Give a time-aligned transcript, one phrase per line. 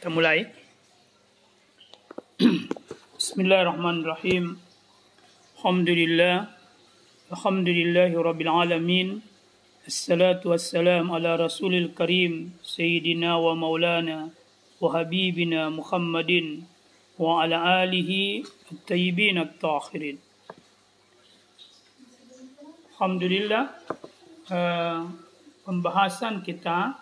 [0.00, 0.48] Kita mulai.
[3.20, 4.56] Bismillahirrahmanirrahim.
[5.60, 6.48] Alhamdulillah.
[7.28, 9.20] Alhamdulillahi Rabbil Alamin.
[9.84, 12.56] Assalatu wassalam ala Rasulil Karim.
[12.64, 14.32] Sayyidina wa maulana.
[14.80, 16.64] Wa habibina Muhammadin.
[17.20, 18.40] Wa ala alihi
[18.72, 20.16] at-tayyibin at-tahirin.
[22.96, 23.68] Alhamdulillah.
[24.48, 25.12] Uh,
[25.68, 26.96] pembahasan kita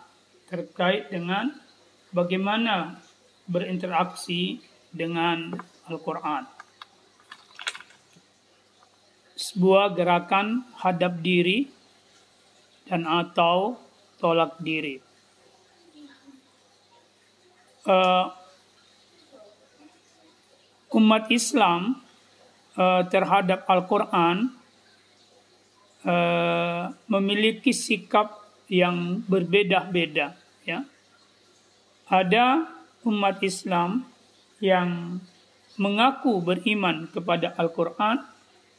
[0.51, 1.68] terkait dengan
[2.13, 2.97] bagaimana
[3.49, 4.61] berinteraksi
[4.93, 5.57] dengan
[5.89, 6.45] Al-Quran.
[9.39, 11.69] Sebuah gerakan hadap diri
[12.89, 13.79] dan atau
[14.19, 14.99] tolak diri.
[17.89, 18.29] Uh,
[20.93, 21.97] umat Islam
[22.77, 24.53] uh, terhadap Al-Quran
[26.05, 30.48] uh, memiliki sikap yang berbeda-beda.
[32.09, 32.65] Ada
[33.05, 34.09] umat Islam
[34.65, 35.21] yang
[35.79, 38.25] mengaku beriman kepada Al-Quran,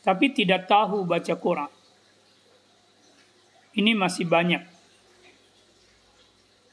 [0.04, 1.72] tapi tidak tahu baca Quran.
[3.78, 4.66] Ini masih banyak.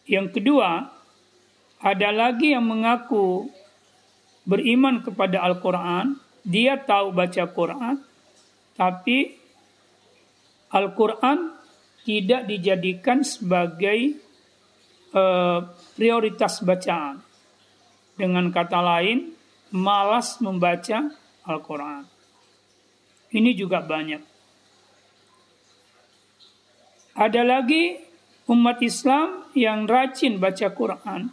[0.08, 0.90] Yang kedua,
[1.82, 3.52] ada lagi yang mengaku
[4.46, 8.00] beriman kepada Al-Quran, dia tahu baca Quran,
[8.78, 9.34] tapi
[10.70, 11.52] Al-Quran
[12.06, 14.14] tidak dijadikan sebagai
[15.10, 15.66] uh,
[15.96, 17.24] prioritas bacaan.
[18.16, 19.32] Dengan kata lain,
[19.72, 21.10] malas membaca
[21.48, 22.04] Al-Quran.
[23.32, 24.22] Ini juga banyak.
[27.16, 27.96] Ada lagi
[28.52, 31.32] umat Islam yang rajin baca Quran,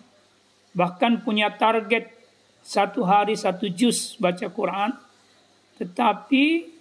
[0.71, 2.07] bahkan punya target
[2.63, 4.95] satu hari satu juz baca Quran,
[5.75, 6.71] tetapi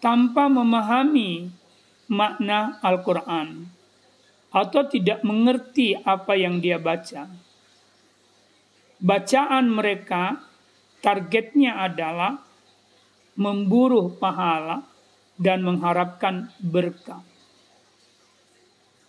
[0.00, 1.52] tanpa memahami
[2.08, 3.75] makna Al-Quran
[4.56, 7.28] atau tidak mengerti apa yang dia baca
[9.00, 10.40] bacaan mereka
[11.04, 12.40] targetnya adalah
[13.36, 14.80] memburu pahala
[15.36, 17.20] dan mengharapkan berkah.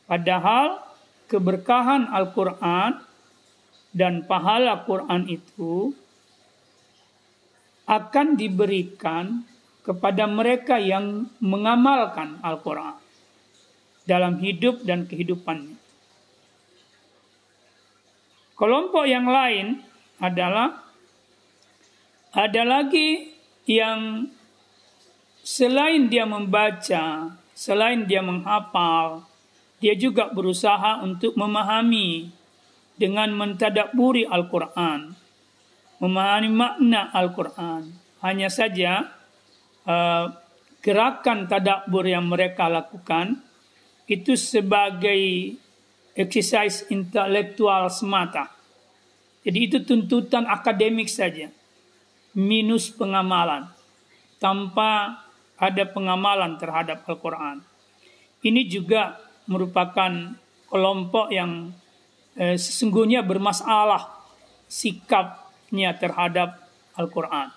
[0.07, 0.83] Padahal
[1.31, 3.03] keberkahan Al-Quran
[3.95, 5.95] dan pahala Quran itu
[7.87, 9.47] akan diberikan
[9.83, 12.96] kepada mereka yang mengamalkan Al-Quran
[14.07, 15.75] dalam hidup dan kehidupannya.
[18.57, 19.85] Kelompok yang lain
[20.17, 20.81] adalah
[22.33, 23.37] ada lagi
[23.69, 24.31] yang
[25.45, 29.27] selain dia membaca, selain dia menghafal,
[29.77, 32.33] dia juga berusaha untuk memahami
[32.97, 35.13] dengan mentadaburi Al-Quran,
[36.01, 37.93] memahami makna Al-Quran.
[38.25, 39.05] Hanya saja
[39.85, 40.25] uh,
[40.81, 43.46] gerakan tadabur yang mereka lakukan
[44.07, 45.53] itu sebagai
[46.15, 48.49] exercise intelektual semata.
[49.43, 51.51] Jadi itu tuntutan akademik saja.
[52.33, 53.67] Minus pengamalan.
[54.39, 55.23] Tanpa
[55.59, 57.61] ada pengamalan terhadap Al-Quran.
[58.43, 59.19] Ini juga
[59.49, 60.35] merupakan
[60.69, 61.73] kelompok yang
[62.37, 64.23] eh, sesungguhnya bermasalah
[64.67, 66.67] sikapnya terhadap
[66.99, 67.49] Al-Quran.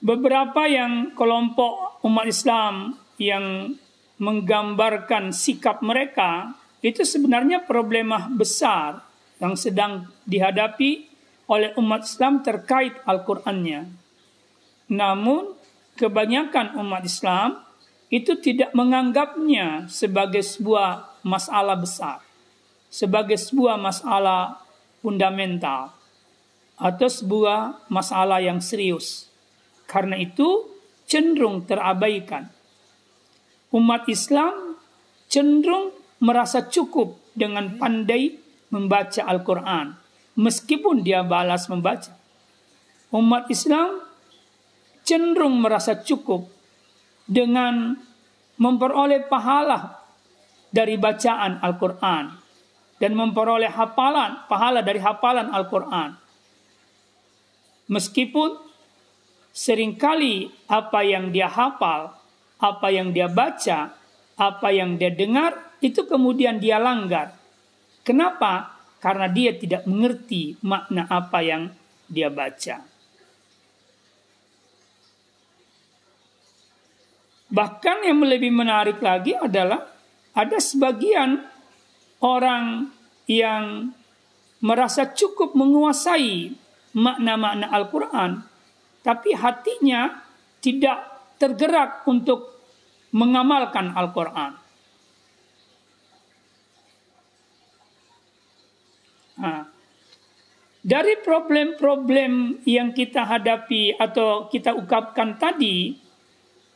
[0.00, 3.76] Beberapa yang kelompok umat Islam yang
[4.20, 6.52] menggambarkan sikap mereka
[6.84, 9.00] itu sebenarnya problema besar
[9.40, 11.08] yang sedang dihadapi
[11.48, 13.88] oleh umat Islam terkait Al-Qur'annya.
[14.92, 15.56] Namun
[15.96, 17.64] kebanyakan umat Islam
[18.12, 22.20] itu tidak menganggapnya sebagai sebuah masalah besar,
[22.92, 24.60] sebagai sebuah masalah
[25.00, 25.96] fundamental
[26.76, 29.32] atau sebuah masalah yang serius.
[29.88, 30.68] Karena itu
[31.08, 32.59] cenderung terabaikan
[33.70, 34.78] umat Islam
[35.30, 38.36] cenderung merasa cukup dengan pandai
[38.70, 39.94] membaca Al-Quran,
[40.38, 42.14] meskipun dia balas membaca.
[43.10, 44.02] Umat Islam
[45.02, 46.46] cenderung merasa cukup
[47.26, 47.98] dengan
[48.60, 49.98] memperoleh pahala
[50.70, 52.24] dari bacaan Al-Quran
[53.00, 56.14] dan memperoleh hafalan, pahala dari hafalan Al-Quran.
[57.90, 58.54] Meskipun
[59.50, 62.19] sering kali apa yang dia hafal
[62.60, 63.96] apa yang dia baca,
[64.36, 67.36] apa yang dia dengar, itu kemudian dia langgar.
[68.04, 68.76] Kenapa?
[69.00, 71.72] Karena dia tidak mengerti makna apa yang
[72.04, 72.84] dia baca.
[77.50, 79.82] Bahkan yang lebih menarik lagi adalah
[80.36, 81.42] ada sebagian
[82.22, 82.86] orang
[83.26, 83.90] yang
[84.62, 86.54] merasa cukup menguasai
[86.94, 88.44] makna-makna Al-Quran,
[89.02, 90.22] tapi hatinya
[90.60, 91.10] tidak
[91.40, 92.49] tergerak untuk
[93.10, 94.52] mengamalkan Al-Quran.
[99.40, 99.64] Nah,
[100.80, 105.96] dari problem-problem yang kita hadapi atau kita ungkapkan tadi,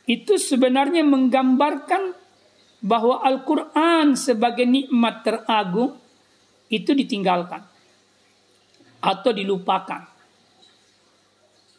[0.04, 2.12] itu sebenarnya menggambarkan
[2.84, 5.96] bahwa Al-Quran sebagai nikmat teragung
[6.68, 7.64] itu ditinggalkan
[9.00, 10.04] atau dilupakan.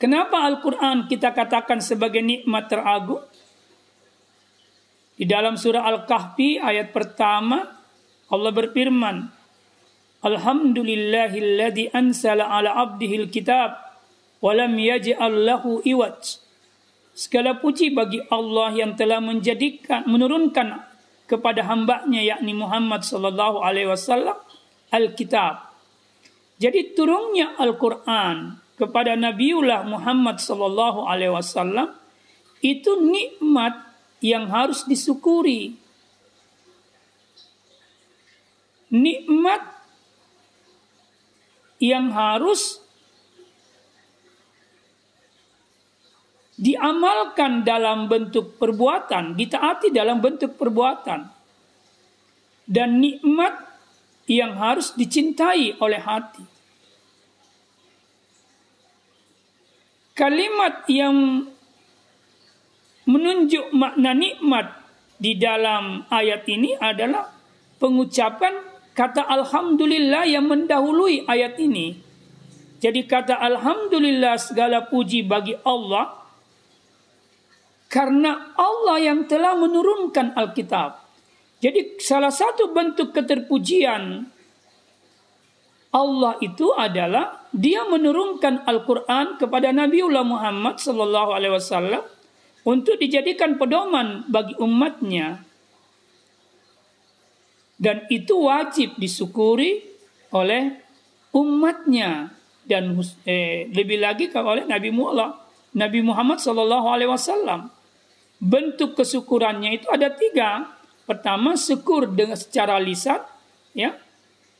[0.01, 3.21] Kenapa Al-Quran kita katakan sebagai nikmat teragung?
[5.15, 7.63] Di dalam surah Al-Kahfi ayat pertama
[8.27, 9.31] Allah berfirman
[10.25, 13.77] Alhamdulillahilladzi ansala ala abdihil kitab
[14.43, 16.41] walam yaj'al lahu iwaj.
[17.15, 20.83] Segala puji bagi Allah yang telah menjadikan menurunkan
[21.29, 24.35] kepada hambanya yakni Muhammad sallallahu alaihi wasallam
[24.91, 25.71] Alkitab.
[26.59, 31.95] Jadi turunnya Al-Qur'an kepada Nabiullah Muhammad sallallahu alaihi wasallam
[32.59, 33.84] itu nikmat
[34.23, 35.75] yang harus disyukuri.
[38.93, 39.63] Nikmat
[41.81, 42.79] yang harus
[46.55, 51.27] diamalkan dalam bentuk perbuatan, ditaati dalam bentuk perbuatan.
[52.65, 53.53] Dan nikmat
[54.25, 56.41] yang harus dicintai oleh hati.
[60.15, 61.45] Kalimat yang
[63.05, 64.73] menunjuk makna nikmat
[65.15, 67.31] di dalam ayat ini adalah
[67.79, 68.59] pengucapan
[68.97, 71.95] kata alhamdulillah yang mendahului ayat ini.
[72.81, 76.21] Jadi kata alhamdulillah segala puji bagi Allah
[77.87, 81.01] karena Allah yang telah menurunkan Alkitab.
[81.63, 84.27] Jadi salah satu bentuk keterpujian
[85.95, 92.03] Allah itu adalah dia menurunkan Al-Quran kepada Nabiullah Muhammad sallallahu alaihi wasallam
[92.65, 95.45] untuk dijadikan pedoman bagi umatnya.
[97.75, 99.83] Dan itu wajib disyukuri
[100.31, 100.79] oleh
[101.35, 102.31] umatnya
[102.65, 102.97] dan
[103.27, 105.45] eh, lebih lagi oleh Nabi Muhammad
[105.75, 107.67] Nabi Muhammad wasallam
[108.39, 110.71] bentuk kesyukurannya itu ada tiga.
[111.05, 113.21] Pertama, syukur dengan secara lisan,
[113.77, 113.93] ya,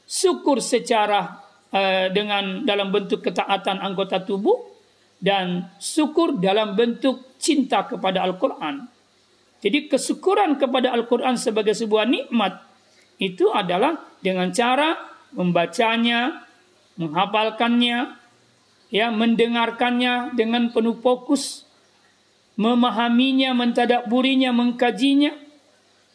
[0.06, 1.42] syukur secara
[1.74, 4.54] uh, dengan dalam bentuk ketaatan anggota tubuh,
[5.18, 8.89] dan syukur dalam bentuk cinta kepada Al-Quran.
[9.62, 12.65] Jadi kesyukuran kepada Al-Quran sebagai sebuah nikmat
[13.21, 14.97] itu adalah dengan cara
[15.38, 16.45] membacanya,
[16.97, 18.18] menghafalkannya,
[18.89, 21.63] ya, mendengarkannya dengan penuh fokus,
[22.57, 25.33] memahaminya, mentadaburinya, mengkajinya,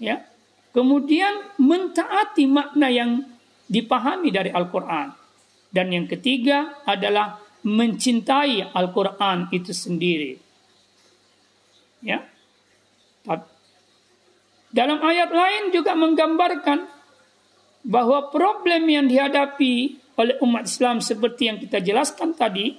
[0.03, 0.27] ya.
[0.71, 3.27] Kemudian mentaati makna yang
[3.67, 5.11] dipahami dari Al-Qur'an.
[5.71, 10.50] Dan yang ketiga adalah mencintai Al-Qur'an itu sendiri.
[12.01, 12.25] Ya.
[14.71, 16.87] Dalam ayat lain juga menggambarkan
[17.83, 22.79] bahwa problem yang dihadapi oleh umat Islam seperti yang kita jelaskan tadi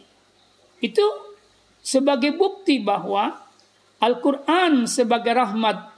[0.80, 1.06] itu
[1.84, 3.44] sebagai bukti bahwa
[4.02, 5.94] Al-Quran sebagai rahmat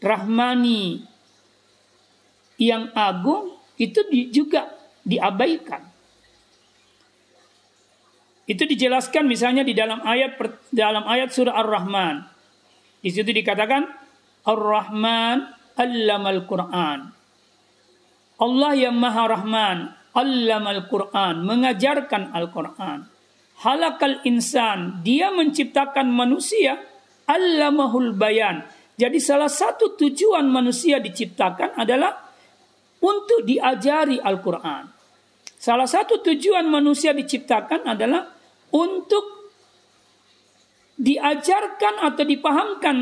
[0.00, 1.04] rahmani
[2.56, 4.00] yang agung itu
[4.32, 4.68] juga
[5.04, 5.89] diabaikan.
[8.50, 10.34] Itu dijelaskan misalnya di dalam ayat
[10.74, 12.26] dalam ayat surah Ar-Rahman.
[12.98, 13.86] Di situ dikatakan
[14.42, 16.98] Ar-Rahman allamal Quran.
[18.42, 19.78] Allah yang Maha Rahman
[20.16, 23.06] allamal Quran, mengajarkan Al-Quran.
[23.60, 26.80] Halakal insan, dia menciptakan manusia
[27.28, 28.64] allamahul bayan.
[28.96, 32.16] Jadi salah satu tujuan manusia diciptakan adalah
[33.04, 34.88] untuk diajari Al-Quran.
[35.60, 38.39] Salah satu tujuan manusia diciptakan adalah
[38.74, 39.52] untuk
[41.00, 42.96] diajarkan atau dipahamkan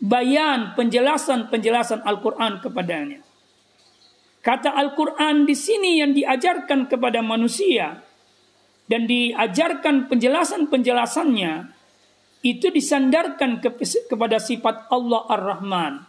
[0.00, 3.20] bayan penjelasan-penjelasan Al-Quran kepadanya.
[4.40, 8.00] Kata Al-Quran di sini yang diajarkan kepada manusia
[8.88, 11.52] dan diajarkan penjelasan-penjelasannya
[12.40, 13.68] itu disandarkan ke,
[14.08, 16.08] kepada sifat Allah Ar-Rahman.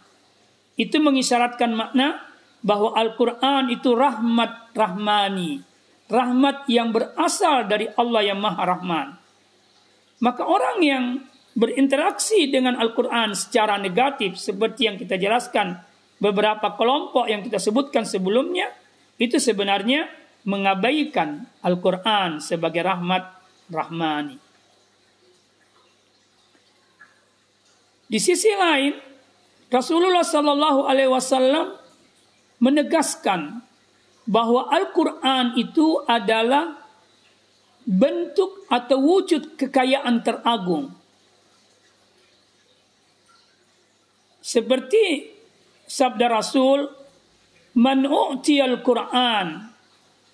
[0.80, 2.24] Itu mengisyaratkan makna
[2.64, 5.71] bahwa Al-Quran itu rahmat rahmani.
[6.12, 9.08] Rahmat yang berasal dari Allah yang Maha Rahman.
[10.20, 11.04] Maka orang yang
[11.56, 15.80] berinteraksi dengan Al-Quran secara negatif seperti yang kita jelaskan
[16.20, 18.68] beberapa kelompok yang kita sebutkan sebelumnya
[19.16, 20.06] itu sebenarnya
[20.44, 23.24] mengabaikan Al-Quran sebagai rahmat
[23.72, 24.36] rahmani.
[28.12, 28.92] Di sisi lain,
[29.72, 31.80] Rasulullah Shallallahu Alaihi Wasallam
[32.60, 33.64] menegaskan
[34.28, 36.78] bahwa Al-Quran itu adalah
[37.82, 40.94] bentuk atau wujud kekayaan teragung.
[44.42, 45.30] Seperti
[45.86, 46.86] sabda Rasul,
[47.74, 49.72] "Man al Quran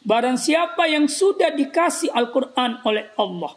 [0.08, 3.52] barang siapa yang sudah dikasih Al-Quran oleh Allah.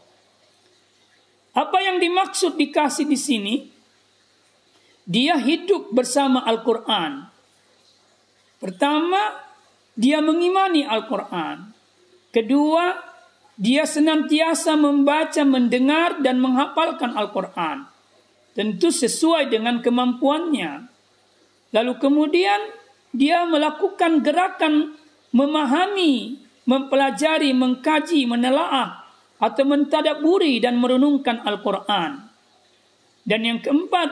[1.55, 3.55] Apa yang dimaksud dikasih di sini?
[5.07, 7.27] Dia hidup bersama Al-Quran.
[8.59, 9.50] Pertama,
[10.01, 11.69] dia mengimani Al-Quran.
[12.33, 12.97] Kedua,
[13.53, 17.85] dia senantiasa membaca, mendengar, dan menghafalkan Al-Quran.
[18.57, 20.89] Tentu sesuai dengan kemampuannya.
[21.69, 22.73] Lalu kemudian
[23.13, 24.97] dia melakukan gerakan
[25.29, 29.05] memahami, mempelajari, mengkaji, menelaah,
[29.37, 32.25] atau mentadaburi dan merenungkan Al-Quran.
[33.21, 34.09] Dan yang keempat,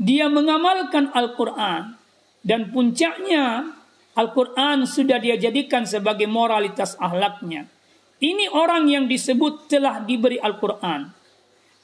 [0.00, 2.00] dia mengamalkan Al-Quran.
[2.40, 3.76] Dan puncaknya,
[4.16, 7.68] Al-Quran sudah dia jadikan sebagai moralitas ahlaknya.
[8.16, 11.12] Ini orang yang disebut telah diberi Al-Quran.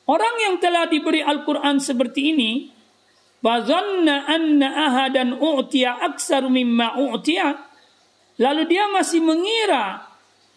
[0.09, 2.53] Orang yang telah diberi Al-Quran seperti ini,
[3.43, 7.73] Fazanna anna ahadan u'tiya aksar mimma u'tiya
[8.41, 10.09] Lalu dia masih mengira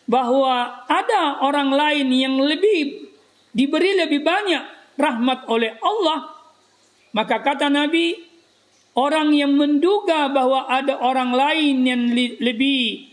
[0.10, 3.10] bahwa ada orang lain yang lebih
[3.52, 4.64] diberi lebih banyak
[4.96, 6.34] rahmat oleh Allah.
[7.12, 8.16] Maka kata Nabi,
[8.96, 12.02] orang yang menduga bahwa ada orang lain yang
[12.40, 13.12] lebih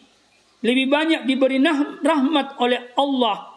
[0.63, 1.59] lebih banyak diberi
[2.03, 3.53] rahmat oleh Allah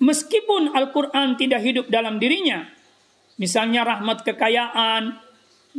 [0.00, 2.64] meskipun Al-Qur'an tidak hidup dalam dirinya.
[3.40, 5.16] Misalnya rahmat kekayaan,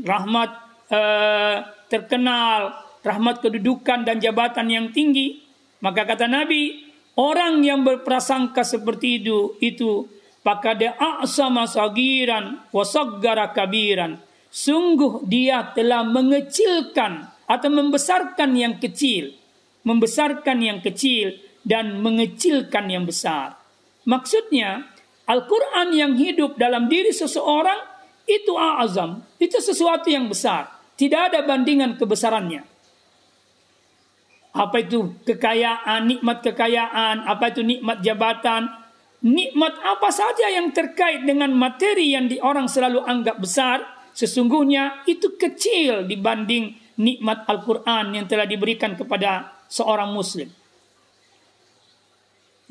[0.01, 0.49] rahmat
[0.89, 1.55] uh,
[1.89, 2.73] terkenal,
[3.05, 5.41] rahmat kedudukan dan jabatan yang tinggi,
[5.81, 6.81] maka kata Nabi,
[7.17, 10.09] orang yang berprasangka seperti itu itu
[10.41, 14.17] pakade a'sama sagiran wasaggara kabiran.
[14.51, 19.31] Sungguh dia telah mengecilkan atau membesarkan yang kecil,
[19.87, 23.55] membesarkan yang kecil dan mengecilkan yang besar.
[24.03, 24.91] Maksudnya,
[25.23, 27.79] Al-Quran yang hidup dalam diri seseorang
[28.27, 30.67] itu azam, itu sesuatu yang besar.
[30.99, 32.71] Tidak ada bandingan kebesarannya
[34.51, 38.67] apa itu kekayaan, nikmat kekayaan, apa itu nikmat jabatan,
[39.23, 43.79] nikmat apa saja yang terkait dengan materi yang di orang selalu anggap besar,
[44.13, 50.49] sesungguhnya itu kecil dibanding nikmat Al-Quran yang telah diberikan kepada seorang muslim.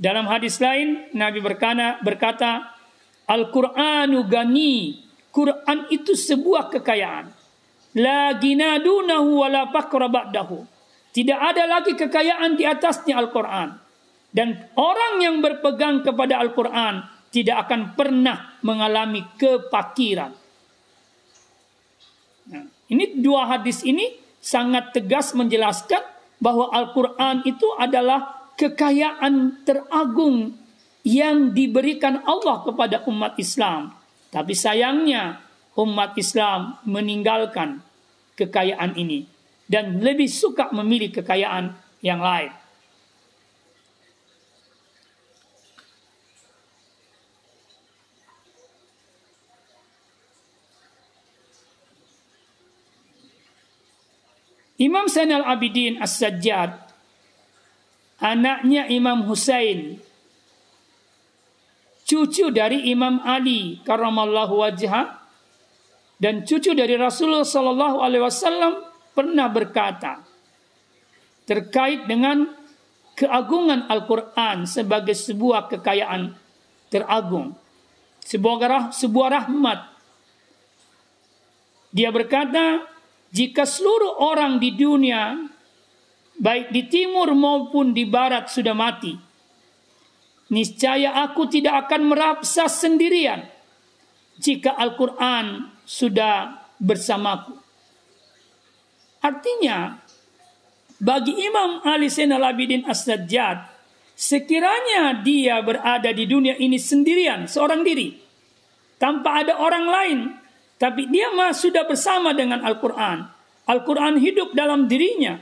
[0.01, 2.73] Dalam hadis lain, Nabi berkata, berkata
[3.29, 5.07] Al-Quranu gani.
[5.31, 7.31] Quran itu sebuah kekayaan.
[8.01, 9.71] La ginadunahu wa la
[11.11, 13.69] tidak ada lagi kekayaan di atasnya Al-Quran.
[14.31, 17.03] Dan orang yang berpegang kepada Al-Quran
[17.35, 20.31] tidak akan pernah mengalami kepakiran.
[22.91, 26.03] Ini dua hadis ini sangat tegas menjelaskan
[26.43, 30.57] bahwa Al-Quran itu adalah kekayaan teragung
[31.07, 33.95] yang diberikan Allah kepada umat Islam.
[34.33, 35.41] Tapi sayangnya
[35.79, 37.81] umat Islam meninggalkan
[38.37, 39.25] kekayaan ini
[39.71, 41.73] dan lebih suka memilih kekayaan
[42.05, 42.51] yang lain.
[54.81, 56.73] Imam Zainal Abidin As-Sajjad
[58.21, 60.01] anaknya Imam Husain
[62.09, 65.21] cucu dari Imam Ali karramallahu wajhah
[66.17, 68.73] dan cucu dari Rasulullah sallallahu alaihi wasallam
[69.13, 70.25] pernah berkata
[71.45, 72.49] terkait dengan
[73.19, 76.33] keagungan Al-Quran sebagai sebuah kekayaan
[76.89, 77.53] teragung,
[78.25, 79.81] sebuah, sebuah rahmat.
[81.91, 82.87] Dia berkata,
[83.31, 85.39] jika seluruh orang di dunia,
[86.35, 89.15] baik di timur maupun di barat sudah mati,
[90.51, 93.47] niscaya aku tidak akan merasa sendirian
[94.41, 97.55] jika Al-Quran sudah bersamaku.
[99.21, 100.01] Artinya,
[100.99, 103.69] bagi Imam Ali Zainal Abidin As-Sajjad,
[104.17, 108.17] sekiranya dia berada di dunia ini sendirian, seorang diri,
[108.97, 110.19] tanpa ada orang lain,
[110.81, 113.29] tapi dia mah sudah bersama dengan Al-Quran.
[113.69, 115.37] Al-Quran hidup dalam dirinya,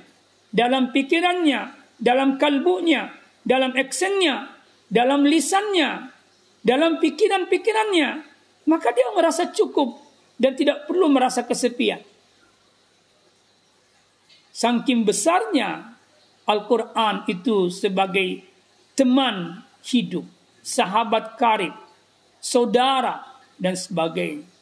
[0.51, 3.15] dalam pikirannya, dalam kalbunya,
[3.47, 4.51] dalam eksennya,
[4.91, 6.11] dalam lisannya,
[6.59, 8.09] dalam pikiran-pikirannya,
[8.67, 10.03] maka dia merasa cukup
[10.35, 12.03] dan tidak perlu merasa kesepian.
[14.51, 15.95] Saking besarnya
[16.51, 18.43] Al-Quran itu sebagai
[18.99, 20.27] teman hidup,
[20.67, 21.79] sahabat karib,
[22.43, 23.23] saudara,
[23.55, 24.58] dan sebagainya.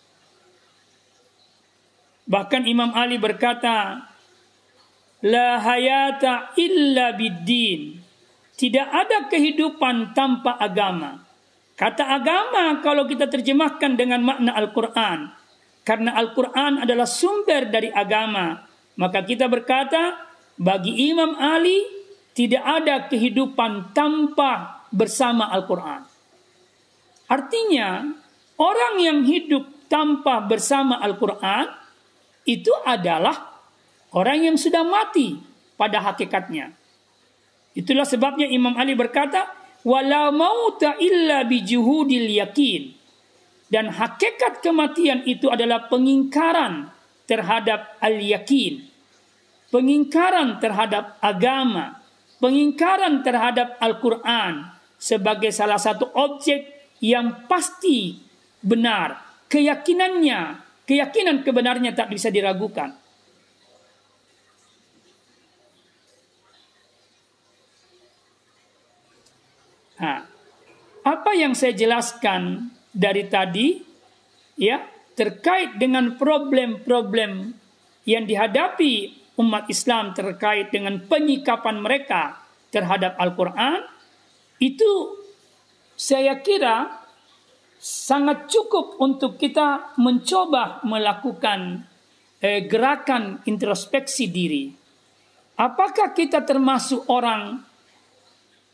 [2.27, 4.03] Bahkan Imam Ali berkata,
[5.23, 8.03] La hayata illa biddin.
[8.57, 11.23] Tidak ada kehidupan tanpa agama.
[11.77, 15.29] Kata agama kalau kita terjemahkan dengan makna Al-Quran.
[15.87, 18.65] Karena Al-Quran adalah sumber dari agama.
[18.97, 20.25] Maka kita berkata,
[20.57, 21.85] bagi Imam Ali,
[22.33, 26.01] tidak ada kehidupan tanpa bersama Al-Quran.
[27.29, 28.09] Artinya,
[28.57, 31.86] orang yang hidup tanpa bersama Al-Quran
[32.47, 33.61] itu adalah
[34.15, 35.37] orang yang sudah mati
[35.75, 36.73] pada hakikatnya.
[37.77, 39.53] Itulah sebabnya Imam Ali berkata,
[39.85, 42.97] "Wala mauta illa bijuhudil yakin."
[43.67, 46.89] Dan hakikat kematian itu adalah pengingkaran
[47.27, 48.87] terhadap al-yakin.
[49.75, 51.99] Pengingkaran terhadap agama,
[52.39, 58.23] pengingkaran terhadap Al-Qur'an sebagai salah satu objek yang pasti
[58.63, 59.19] benar,
[59.51, 62.95] keyakinannya, keyakinan kebenarnya tak bisa diragukan.
[69.97, 70.29] Nah,
[71.03, 73.81] apa yang saya jelaskan dari tadi
[74.61, 74.85] ya
[75.17, 77.57] terkait dengan problem-problem
[78.05, 83.85] yang dihadapi umat Islam terkait dengan penyikapan mereka terhadap Al-Qur'an
[84.61, 85.17] itu
[85.97, 87.06] saya kira
[87.87, 91.87] sangat cukup untuk kita mencoba melakukan
[92.43, 94.75] eh, gerakan introspeksi diri.
[95.55, 97.63] Apakah kita termasuk orang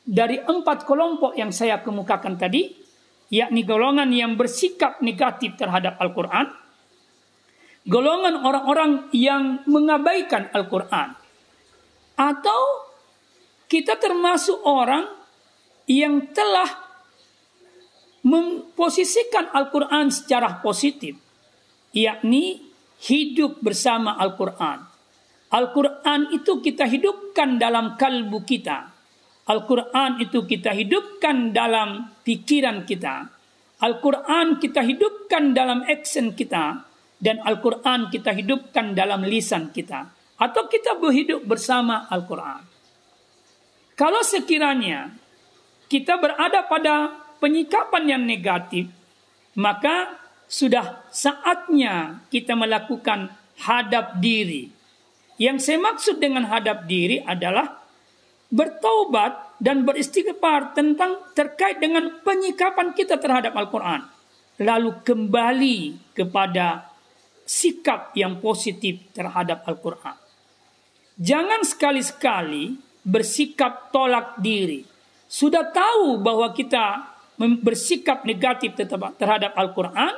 [0.02, 2.72] dari empat kelompok yang saya kemukakan tadi,
[3.28, 6.48] yakni golongan yang bersikap negatif terhadap Al-Quran,
[7.84, 11.14] golongan orang-orang yang mengabaikan Al-Quran,
[12.16, 12.60] atau
[13.68, 15.06] kita termasuk orang
[15.86, 16.81] yang telah
[18.22, 21.18] memposisikan Al-Quran secara positif,
[21.94, 22.62] yakni
[23.02, 24.78] hidup bersama Al-Quran.
[25.52, 28.92] Al-Quran itu kita hidupkan dalam kalbu kita
[29.42, 33.26] Al-Quran itu kita hidupkan dalam pikiran kita.
[33.82, 36.86] Al-Quran kita hidupkan dalam action kita.
[37.22, 40.06] Dan Al-Quran kita hidupkan dalam lisan kita.
[40.38, 42.62] Atau kita berhidup bersama Al-Quran.
[43.98, 45.10] Kalau sekiranya
[45.90, 48.86] kita berada pada penyikapan yang negatif,
[49.58, 50.14] maka
[50.46, 53.34] sudah saatnya kita melakukan
[53.66, 54.70] hadap diri.
[55.42, 57.82] Yang saya maksud dengan hadap diri adalah
[58.46, 64.06] bertaubat dan beristighfar tentang terkait dengan penyikapan kita terhadap Al-Quran.
[64.62, 65.78] Lalu kembali
[66.14, 66.92] kepada
[67.42, 70.14] sikap yang positif terhadap Al-Quran.
[71.18, 74.84] Jangan sekali-sekali bersikap tolak diri.
[75.26, 78.76] Sudah tahu bahwa kita bersikap negatif
[79.18, 80.12] terhadap Al-Quran,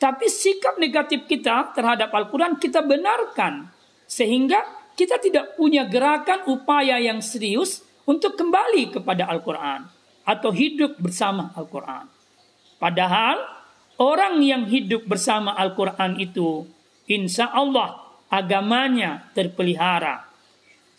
[0.00, 3.70] tapi sikap negatif kita terhadap Al-Quran kita benarkan.
[4.04, 4.60] Sehingga
[4.94, 9.88] kita tidak punya gerakan upaya yang serius untuk kembali kepada Al-Quran
[10.24, 12.04] atau hidup bersama Al-Quran.
[12.76, 13.40] Padahal
[13.96, 16.68] orang yang hidup bersama Al-Quran itu
[17.08, 17.96] insya Allah
[18.28, 20.26] agamanya terpelihara,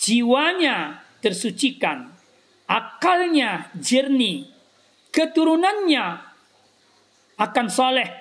[0.02, 2.10] jiwanya tersucikan,
[2.70, 4.55] akalnya jernih,
[5.16, 6.06] keturunannya
[7.40, 8.12] akan soleh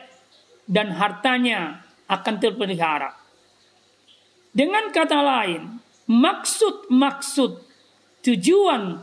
[0.71, 3.11] dan hartanya akan terpelihara.
[4.55, 7.59] Dengan kata lain, maksud-maksud
[8.23, 9.03] tujuan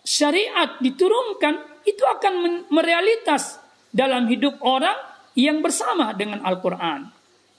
[0.00, 3.60] syariat diturunkan itu akan merealitas
[3.92, 4.96] dalam hidup orang
[5.36, 7.12] yang bersama dengan Al-Quran.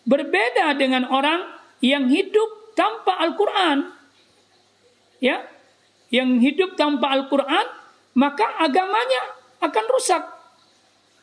[0.04, 1.46] Berbeda dengan orang
[1.80, 3.93] yang hidup tanpa Al-Quran.
[5.24, 5.46] Ya,
[6.12, 7.83] yang hidup tanpa Al-Quran,
[8.13, 9.21] maka agamanya
[9.62, 10.23] akan rusak.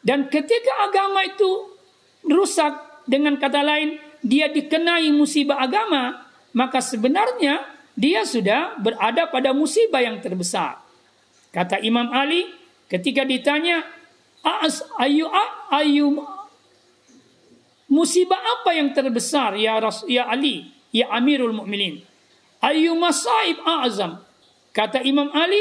[0.00, 1.76] Dan ketika agama itu
[2.24, 7.66] rusak, dengan kata lain, dia dikenai musibah agama, maka sebenarnya
[7.98, 10.78] dia sudah berada pada musibah yang terbesar.
[11.50, 12.46] Kata Imam Ali
[12.86, 13.82] ketika ditanya,
[14.46, 15.26] "As ayu
[15.74, 16.22] ayu
[17.90, 22.06] musibah apa yang terbesar ya Ras ya Ali, ya Amirul Mukminin?"
[22.62, 24.22] Ayu masaib azam.
[24.70, 25.58] Kata Imam Ali,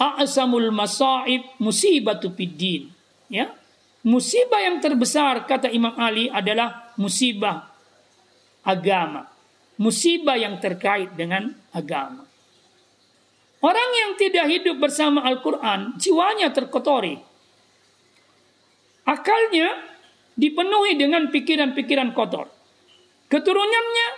[0.00, 2.88] "A'zamul masaib musibatu fiddin."
[3.28, 3.52] Ya.
[4.00, 7.68] Musibah yang terbesar kata Imam Ali adalah musibah
[8.64, 9.28] agama,
[9.76, 12.24] musibah yang terkait dengan agama.
[13.60, 17.20] Orang yang tidak hidup bersama Al-Quran, jiwanya terkotori.
[19.04, 19.68] Akalnya
[20.32, 22.48] dipenuhi dengan pikiran-pikiran kotor.
[23.28, 24.08] Keturunannya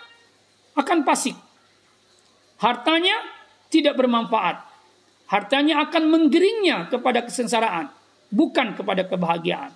[0.78, 1.34] akan pasik.
[2.62, 3.18] Hartanya
[3.66, 4.71] tidak bermanfaat.
[5.28, 7.88] Hartanya akan menggeringnya kepada kesengsaraan,
[8.28, 9.72] bukan kepada kebahagiaan.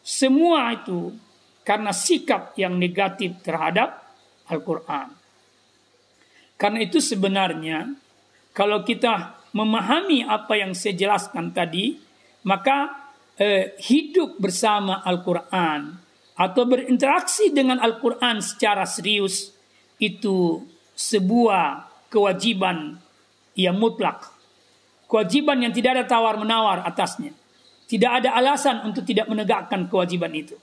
[0.00, 1.12] Semua itu
[1.64, 4.00] karena sikap yang negatif terhadap
[4.48, 5.12] Al-Quran.
[6.60, 7.88] Karena itu sebenarnya
[8.52, 11.96] kalau kita memahami apa yang saya jelaskan tadi,
[12.44, 15.96] maka eh, hidup bersama Al-Quran
[16.36, 19.52] atau berinteraksi dengan Al-Quran secara serius
[20.00, 20.64] itu
[20.96, 22.96] sebuah kewajiban
[23.56, 24.30] yang mutlak.
[25.10, 27.34] Kewajiban yang tidak ada tawar-menawar atasnya.
[27.90, 30.54] Tidak ada alasan untuk tidak menegakkan kewajiban itu.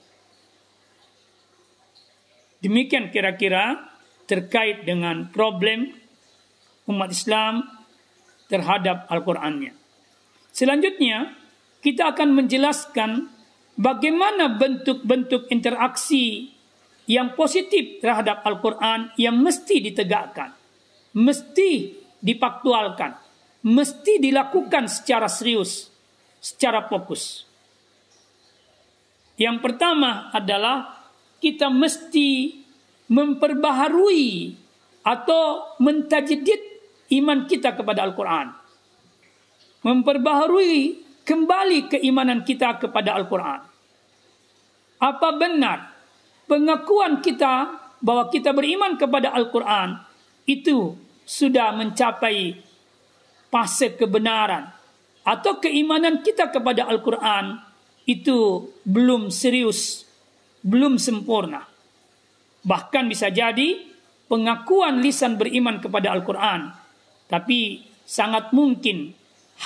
[2.64, 3.92] Demikian kira-kira
[4.24, 5.92] terkait dengan problem
[6.88, 7.64] umat Islam
[8.48, 9.76] terhadap Al-Qur'annya.
[10.48, 11.36] Selanjutnya,
[11.84, 13.30] kita akan menjelaskan
[13.78, 16.50] bagaimana bentuk-bentuk interaksi
[17.08, 20.52] yang positif terhadap Al-Quran yang mesti ditegakkan,
[21.16, 23.14] mesti dipaktualkan,
[23.62, 25.90] mesti dilakukan secara serius,
[26.38, 27.46] secara fokus.
[29.38, 31.06] Yang pertama adalah
[31.38, 32.58] kita mesti
[33.06, 34.54] memperbaharui
[35.06, 36.60] atau mentajdid
[37.22, 38.52] iman kita kepada Al-Quran.
[39.86, 43.60] Memperbaharui kembali keimanan kita kepada Al-Quran.
[44.98, 45.94] Apa benar
[46.50, 50.02] pengakuan kita bahwa kita beriman kepada Al-Quran
[50.48, 52.56] itu sudah mencapai
[53.52, 54.72] fase kebenaran
[55.20, 57.60] atau keimanan kita kepada Al-Quran
[58.08, 60.08] itu belum serius,
[60.64, 61.68] belum sempurna.
[62.64, 63.76] Bahkan bisa jadi
[64.24, 66.72] pengakuan lisan beriman kepada Al-Quran,
[67.28, 69.12] tapi sangat mungkin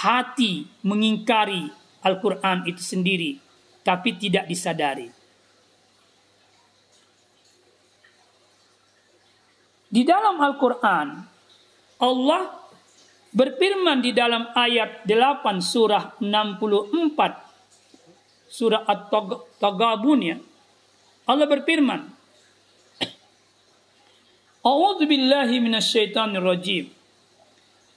[0.02, 1.70] hati mengingkari
[2.02, 3.38] Al-Quran itu sendiri,
[3.86, 5.06] tapi tidak disadari.
[9.92, 11.31] Di dalam Al-Quran,
[12.02, 12.50] Allah
[13.30, 17.52] berfirman di dalam ayat 8 surah 64
[18.52, 20.36] surah At-Tagabun ya.
[21.24, 22.00] Allah berfirman,
[24.62, 26.86] A'udzu billahi minasyaitonir rajim.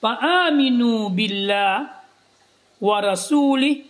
[0.02, 1.86] Fa'aminu billah
[2.82, 3.86] wa rasulih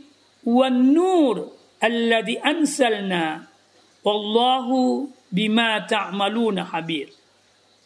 [0.47, 3.47] wan nur alladhi ansalna
[4.03, 7.11] wallahu bima ta'maluna habir.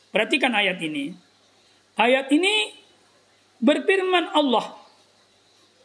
[0.10, 1.14] Perhatikan ayat ini.
[2.00, 2.72] Ayat ini
[3.60, 4.80] berfirman Allah.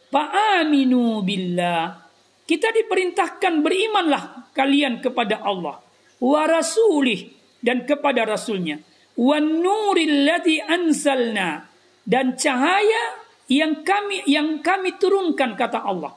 [0.07, 2.07] Fa'aminu billah.
[2.47, 5.83] Kita diperintahkan berimanlah kalian kepada Allah.
[6.23, 7.35] Wa rasulih.
[7.59, 8.79] Dan kepada rasulnya.
[9.19, 10.31] Wa nuril
[10.63, 11.67] anzalna.
[12.07, 13.19] Dan cahaya
[13.51, 16.15] yang kami yang kami turunkan kata Allah.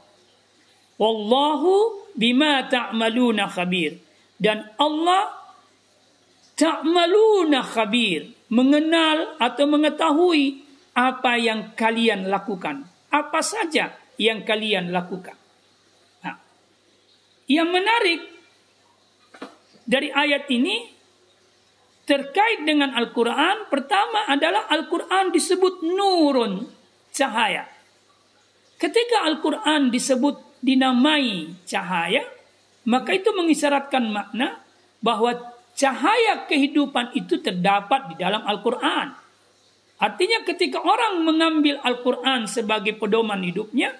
[0.98, 3.98] Wallahu bima ta'maluna khabir.
[4.38, 5.34] Dan Allah
[6.54, 10.64] ta'maluna khabir, mengenal atau mengetahui
[10.96, 12.84] apa yang kalian lakukan.
[13.08, 15.36] Apa saja yang kalian lakukan.
[16.26, 16.36] Nah,
[17.48, 18.20] yang menarik
[19.88, 20.98] dari ayat ini
[22.08, 26.64] terkait dengan Al-Quran, pertama adalah Al-Quran disebut nurun,
[27.12, 27.68] cahaya.
[28.80, 32.24] Ketika Al-Quran disebut dinamai cahaya,
[32.88, 34.64] maka itu mengisyaratkan makna
[35.04, 35.36] bahwa
[35.78, 39.14] cahaya kehidupan itu terdapat di dalam Al-Quran.
[40.02, 43.94] Artinya ketika orang mengambil Al-Quran sebagai pedoman hidupnya,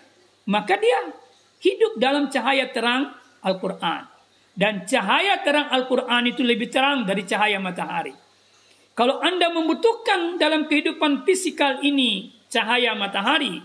[0.51, 1.15] maka dia
[1.63, 3.15] hidup dalam cahaya terang
[3.47, 4.11] Al-Quran.
[4.59, 8.11] Dan cahaya terang Al-Quran itu lebih terang dari cahaya matahari.
[8.99, 13.63] Kalau Anda membutuhkan dalam kehidupan fisikal ini cahaya matahari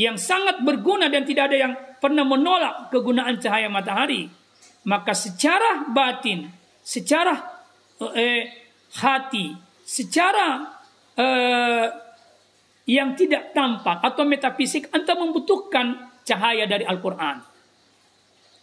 [0.00, 4.32] yang sangat berguna dan tidak ada yang pernah menolak kegunaan cahaya matahari,
[4.88, 6.48] maka secara batin
[6.84, 7.32] secara
[8.12, 8.44] eh,
[9.00, 10.68] hati, secara
[11.16, 11.86] eh,
[12.84, 17.40] yang tidak tampak atau metafisik, Anda membutuhkan cahaya dari Al-Quran.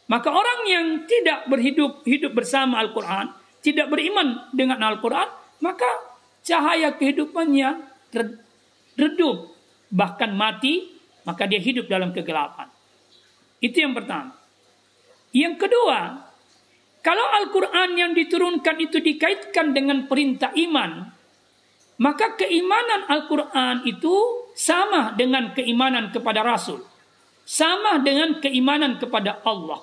[0.06, 3.34] Maka orang yang tidak berhidup hidup bersama Al-Quran,
[3.66, 5.26] tidak beriman dengan Al-Quran,
[5.66, 5.90] maka
[6.46, 7.90] cahaya kehidupannya
[9.00, 9.56] redup,
[9.90, 10.94] bahkan mati,
[11.26, 12.68] maka dia hidup dalam kegelapan.
[13.62, 14.36] Itu yang pertama.
[15.32, 16.31] Yang kedua,
[17.02, 21.10] kalau Al-Quran yang diturunkan itu dikaitkan dengan perintah iman,
[21.98, 24.14] maka keimanan Al-Quran itu
[24.54, 26.82] sama dengan keimanan kepada Rasul.
[27.42, 29.82] Sama dengan keimanan kepada Allah.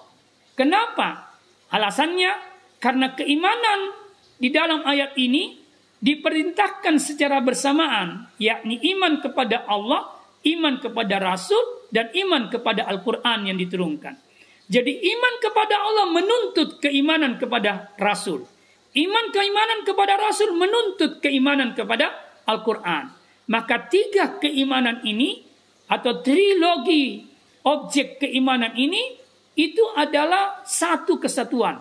[0.55, 1.35] Kenapa?
[1.75, 2.33] Alasannya
[2.79, 3.99] karena keimanan
[4.39, 5.59] di dalam ayat ini
[5.99, 10.15] diperintahkan secara bersamaan, yakni iman kepada Allah,
[10.47, 14.28] iman kepada Rasul, dan iman kepada Al-Quran yang diturunkan.
[14.69, 18.45] Jadi iman kepada Allah menuntut keimanan kepada Rasul.
[18.93, 22.13] Iman keimanan kepada Rasul menuntut keimanan kepada
[22.45, 23.09] Al-Quran.
[23.49, 25.41] Maka tiga keimanan ini
[25.89, 27.25] atau trilogi
[27.65, 29.17] objek keimanan ini
[29.57, 31.81] itu adalah satu kesatuan.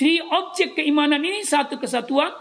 [0.00, 2.32] Tri objek keimanan ini satu kesatuan,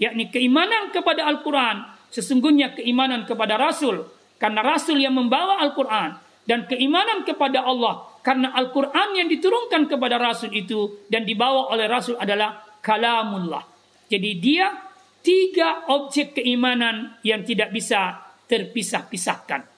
[0.00, 4.08] yakni keimanan kepada Al-Quran, sesungguhnya keimanan kepada Rasul,
[4.40, 6.16] karena Rasul yang membawa Al-Quran,
[6.48, 12.16] dan keimanan kepada Allah karena Al-Quran yang diturunkan kepada Rasul itu dan dibawa oleh Rasul
[12.16, 13.60] adalah kalamullah.
[14.08, 14.72] Jadi dia
[15.20, 18.16] tiga objek keimanan yang tidak bisa
[18.48, 19.68] terpisah-pisahkan.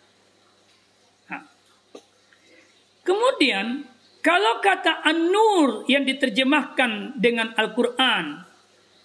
[3.06, 3.86] Kemudian
[4.22, 8.42] kalau kata An-Nur yang diterjemahkan dengan Al-Quran,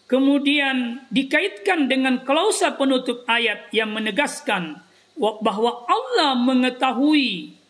[0.09, 4.81] kemudian dikaitkan dengan klausa penutup ayat yang menegaskan
[5.17, 7.60] bahwa Allah mengetahui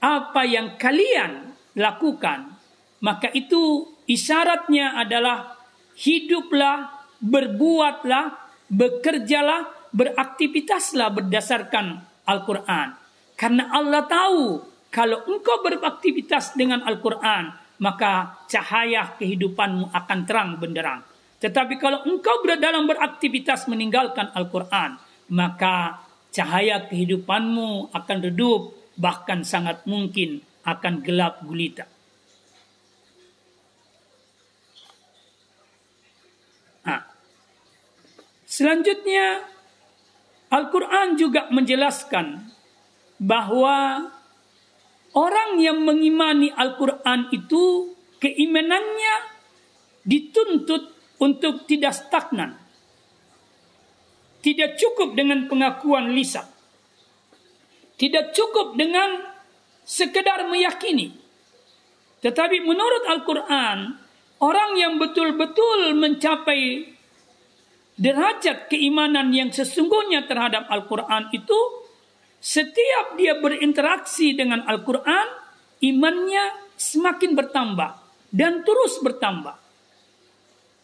[0.00, 2.56] apa yang kalian lakukan,
[3.04, 5.56] maka itu isyaratnya adalah
[5.96, 8.36] hiduplah, berbuatlah,
[8.68, 12.88] bekerjalah, beraktivitaslah berdasarkan Al-Quran.
[13.36, 14.60] Karena Allah tahu
[14.92, 21.04] kalau engkau beraktivitas dengan Al-Quran, maka cahaya kehidupanmu akan terang benderang.
[21.36, 24.96] Tetapi kalau engkau dalam beraktivitas meninggalkan Al-Quran,
[25.32, 26.00] maka
[26.32, 31.86] cahaya kehidupanmu akan redup, bahkan sangat mungkin akan gelap gulita.
[36.82, 37.06] Nah,
[38.48, 39.46] selanjutnya
[40.50, 42.50] Al-Quran juga menjelaskan
[43.20, 44.08] bahwa
[45.16, 47.88] Orang yang mengimani Al-Quran itu
[48.20, 49.32] keimanannya
[50.04, 52.60] dituntut untuk tidak stagnan.
[54.44, 56.44] Tidak cukup dengan pengakuan lisan.
[57.96, 59.24] Tidak cukup dengan
[59.86, 61.16] sekedar meyakini.
[62.20, 63.78] Tetapi menurut Al-Quran,
[64.42, 66.92] orang yang betul-betul mencapai
[67.96, 71.56] derajat keimanan yang sesungguhnya terhadap Al-Quran itu
[72.42, 75.26] setiap dia berinteraksi dengan Al-Quran,
[75.80, 77.90] imannya semakin bertambah
[78.28, 79.56] dan terus bertambah.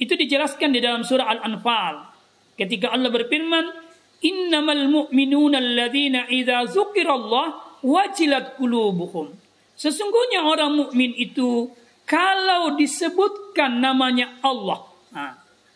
[0.01, 2.11] Itu dijelaskan di dalam surah Al-Anfal.
[2.57, 3.82] Ketika Allah berfirman,
[4.23, 9.35] Innamal mu'minuna alladhina idha zukirallah wajilat kulubuhum.
[9.75, 11.75] Sesungguhnya orang mukmin itu
[12.07, 14.87] kalau disebutkan namanya Allah,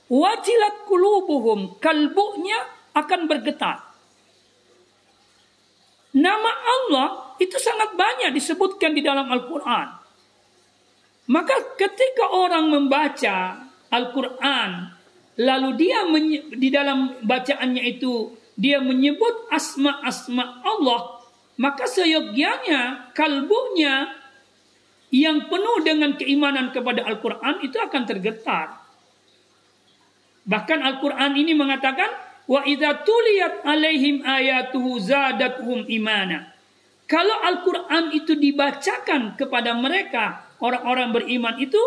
[0.06, 2.58] wajilat kulubuhum, kalbunya
[2.94, 3.82] akan bergetar.
[6.16, 9.86] Nama Allah itu sangat banyak disebutkan di dalam Al-Quran.
[11.28, 14.95] Maka ketika orang membaca Al-Quran,
[15.36, 16.04] lalu dia
[16.56, 21.20] di dalam bacaannya itu dia menyebut asma-asma Allah,
[21.60, 24.16] maka seyogyanya kalbunya
[25.12, 28.80] yang penuh dengan keimanan kepada Al-Quran itu akan tergetar.
[30.46, 36.54] Bahkan Al-Quran ini mengatakan Wa idza tuliyat alaihim ayatuhu zadatuhum imana.
[37.06, 41.78] Kalau Al-Quran itu dibacakan kepada mereka, orang-orang beriman itu,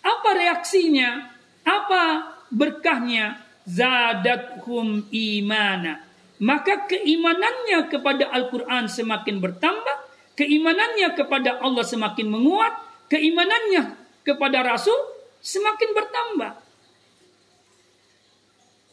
[0.00, 1.32] apa reaksinya?
[1.64, 3.42] Apa berkahnya?
[3.66, 6.06] Zadathum imana.
[6.38, 9.96] Maka keimanannya kepada Al-Quran semakin bertambah,
[10.36, 12.76] keimanannya kepada Allah semakin menguat,
[13.08, 14.94] keimanannya kepada Rasul
[15.40, 16.52] semakin bertambah.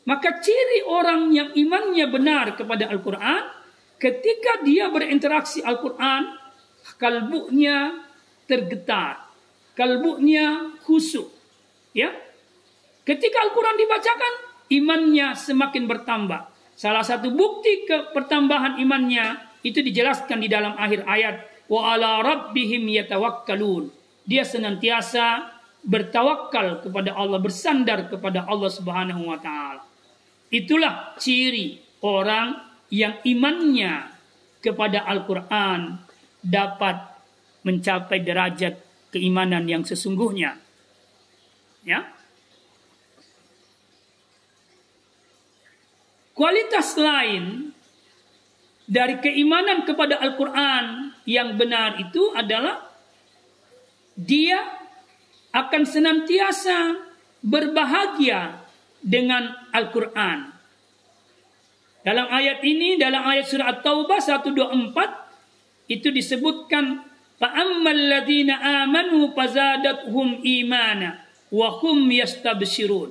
[0.03, 3.43] Maka ciri orang yang imannya benar kepada Al-Quran,
[3.99, 6.27] ketika dia berinteraksi Al-Quran,
[6.99, 8.03] kalbunya
[8.47, 9.31] tergetar,
[9.75, 11.31] kalbunya khusyuk.
[11.95, 12.11] Ya,
[13.03, 14.33] ketika Al-Quran dibacakan,
[14.71, 16.41] imannya semakin bertambah.
[16.73, 21.35] Salah satu bukti ke pertambahan imannya itu dijelaskan di dalam akhir ayat
[21.69, 23.93] wa ala rabbihim yatawakkalun.
[24.25, 29.83] Dia senantiasa bertawakal kepada Allah, bersandar kepada Allah Subhanahu wa taala.
[30.49, 32.55] Itulah ciri orang
[32.93, 34.09] yang imannya
[34.63, 35.99] kepada Al-Quran
[36.39, 36.95] dapat
[37.67, 38.79] mencapai derajat
[39.11, 40.59] keimanan yang sesungguhnya.
[41.83, 42.07] Ya.
[46.42, 47.74] Kualitas lain
[48.88, 52.88] dari keimanan kepada Al-Quran yang benar itu adalah
[54.14, 54.59] dia
[55.52, 56.94] akan senantiasa
[57.42, 58.64] berbahagia
[59.02, 60.50] dengan Al-Quran.
[62.02, 67.04] Dalam ayat ini, dalam ayat surah At-Taubah 124, itu disebutkan,
[67.38, 71.11] فَأَمَّا الَّذِينَ آمَنُوا فَزَادَتْهُمْ إِيمَانًا
[71.54, 73.11] وَهُمْ يَسْتَبْشِرُونَ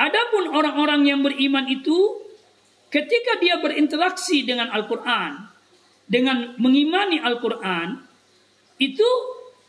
[0.00, 2.16] Adapun orang-orang yang beriman itu,
[2.87, 5.47] ketika dia berinteraksi dengan Al-Quran,
[6.07, 7.99] dengan mengimani Al-Quran,
[8.79, 9.09] itu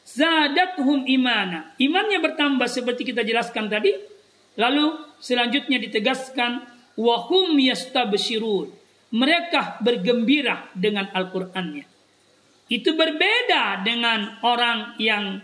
[0.06, 1.74] zadathum imana.
[1.82, 3.92] Imannya bertambah seperti kita jelaskan tadi.
[4.58, 6.66] Lalu selanjutnya ditegaskan
[6.98, 8.70] wahum yastabshirun.
[9.08, 11.86] Mereka bergembira dengan Al-Qur'annya.
[12.68, 15.40] Itu berbeda dengan orang yang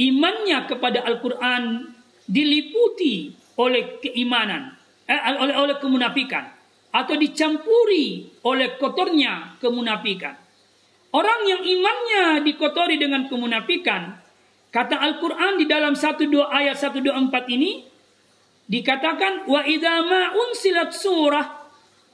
[0.00, 1.92] imannya kepada Al-Qur'an
[2.24, 3.28] diliputi
[3.60, 4.72] oleh keimanan,
[5.04, 6.57] eh, oleh oleh kemunafikan
[6.94, 10.34] atau dicampuri oleh kotornya kemunafikan.
[11.08, 14.20] Orang yang imannya dikotori dengan kemunafikan,
[14.68, 17.84] kata Al-Quran di dalam 12 ayat 124 ini,
[18.68, 21.58] dikatakan wa idama unsilat surah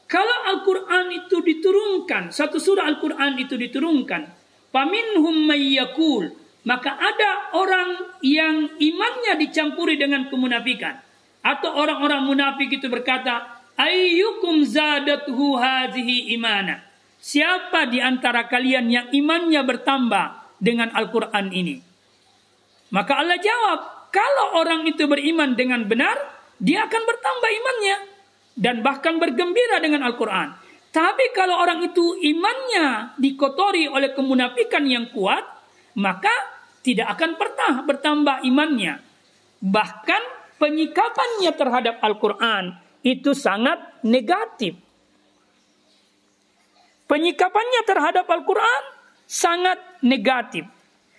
[0.05, 4.29] kalau Al-Quran itu diturunkan, satu surah Al-Quran itu diturunkan,
[4.69, 6.29] paminhum mayyakul,
[6.69, 11.01] maka ada orang yang imannya dicampuri dengan kemunafikan.
[11.45, 16.83] Atau orang-orang munafik itu berkata, ayyukum zadathu hadhihi imana.
[17.25, 21.81] Siapa di antara kalian yang imannya bertambah dengan Al-Quran ini?
[22.93, 26.15] Maka Allah jawab, kalau orang itu beriman dengan benar,
[26.61, 27.97] dia akan bertambah imannya
[28.55, 30.55] dan bahkan bergembira dengan Al-Quran.
[30.95, 35.43] Tapi kalau orang itu imannya dikotori oleh kemunafikan yang kuat,
[35.99, 36.31] maka
[36.87, 39.03] tidak akan pernah bertambah imannya.
[39.59, 40.23] Bahkan
[40.61, 44.81] penyikapannya terhadap Al-Quran itu sangat negatif.
[47.05, 48.83] Penyikapannya terhadap Al-Quran
[49.29, 50.65] sangat negatif.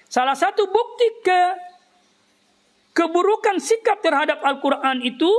[0.10, 1.42] Salah satu bukti ke
[2.98, 5.30] keburukan sikap terhadap Al-Quran itu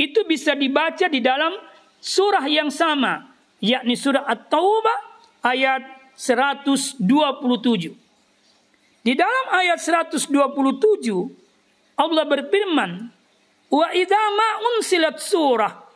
[0.00, 1.52] itu bisa dibaca di dalam
[2.00, 3.28] surah yang sama
[3.60, 4.98] yakni surah At-Taubah
[5.44, 5.84] ayat
[6.16, 7.04] 127.
[9.00, 10.28] Di dalam ayat 127
[11.96, 12.90] Allah berfirman
[13.72, 15.89] wa idza ma unsilat surah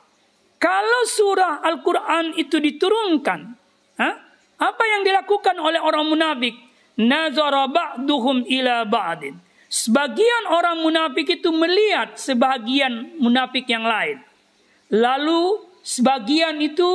[0.58, 3.40] kalau surah Al-Qur'an itu diturunkan
[4.00, 4.10] ha?
[4.58, 6.54] apa yang dilakukan oleh orang munafik
[6.96, 14.22] nazara ba'duhum ila ba'din Sebagian orang munafik itu melihat sebagian munafik yang lain.
[14.86, 16.86] Lalu sebagian itu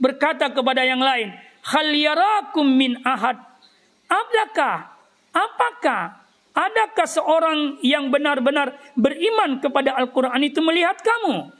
[0.00, 1.36] berkata kepada yang lain,
[1.68, 3.36] "Hal yarakum min ahad?"
[4.08, 4.88] Adakah
[5.36, 6.24] apakah
[6.56, 11.52] adakah seorang yang benar-benar beriman kepada Al-Qur'an itu melihat kamu?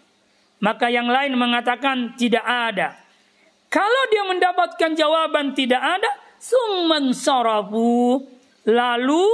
[0.65, 2.97] Maka yang lain mengatakan tidak ada.
[3.69, 6.09] Kalau dia mendapatkan jawaban tidak ada,
[6.41, 8.25] summan sarafu.
[8.65, 9.25] Lalu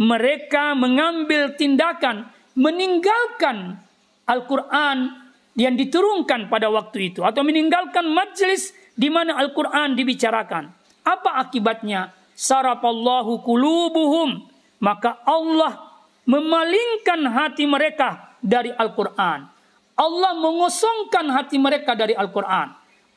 [0.00, 2.24] mereka mengambil tindakan
[2.56, 3.76] meninggalkan
[4.24, 5.12] Al-Quran
[5.60, 10.72] yang diturunkan pada waktu itu atau meninggalkan majlis di mana Al-Quran dibicarakan.
[11.04, 12.16] Apa akibatnya?
[12.32, 14.46] Sarapallahu kulubuhum.
[14.80, 15.84] Maka Allah
[16.24, 19.57] memalingkan hati mereka dari Al-Quran.
[19.98, 22.70] Allah mengosongkan hati mereka dari Al-Quran.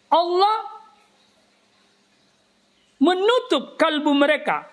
[0.10, 0.58] Allah
[2.98, 4.66] menutup kalbu mereka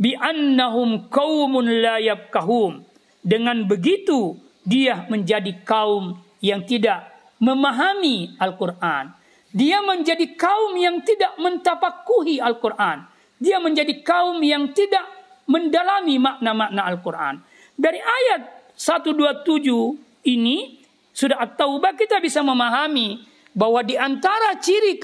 [0.00, 2.86] bi annahum qaumun la yafqahum.
[3.20, 9.12] Dengan begitu dia menjadi kaum yang tidak memahami Al-Qur'an.
[9.52, 13.04] Dia menjadi kaum yang tidak mentapakuhi Al-Qur'an.
[13.36, 15.04] Dia menjadi kaum yang tidak
[15.44, 17.42] mendalami makna-makna Al-Qur'an.
[17.78, 20.78] Dari ayat 127 ini
[21.10, 25.02] sudah at-taubah kita bisa memahami bahwa di antara ciri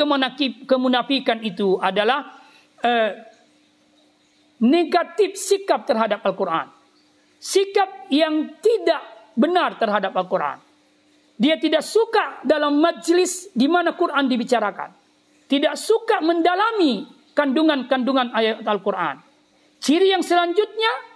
[0.63, 2.39] kemunafikan itu adalah
[2.79, 3.11] eh,
[4.63, 6.71] negatif sikap terhadap Al-Quran.
[7.43, 10.63] Sikap yang tidak benar terhadap Al-Quran.
[11.35, 14.95] Dia tidak suka dalam majlis di mana Quran dibicarakan.
[15.51, 19.19] Tidak suka mendalami kandungan-kandungan ayat Al-Quran.
[19.83, 21.14] Ciri yang selanjutnya,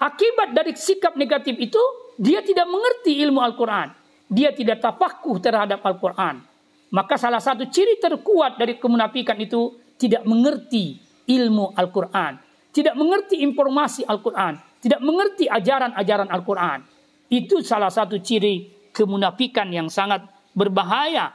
[0.00, 1.82] akibat dari sikap negatif itu,
[2.16, 3.92] dia tidak mengerti ilmu Al-Quran.
[4.26, 6.42] Dia tidak tapakuh terhadap Al-Quran.
[6.90, 14.04] Maka salah satu ciri terkuat dari kemunafikan itu tidak mengerti ilmu Al-Quran tidak mengerti informasi
[14.04, 16.84] Al-Quran, tidak mengerti ajaran-ajaran Al-Quran.
[17.32, 21.32] Itu salah satu ciri kemunafikan yang sangat berbahaya.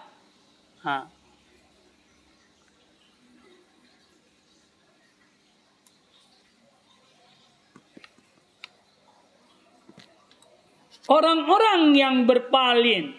[11.12, 13.12] Orang-orang yang berpaling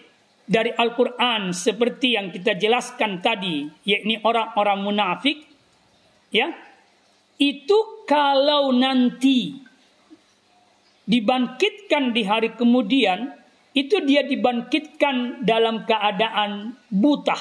[0.49, 5.45] dari Al-Quran seperti yang kita jelaskan tadi, yakni orang-orang munafik,
[6.33, 6.49] ya,
[7.37, 7.77] itu
[8.09, 9.61] kalau nanti
[11.05, 13.29] dibangkitkan di hari kemudian
[13.77, 17.37] itu dia dibangkitkan dalam keadaan buta.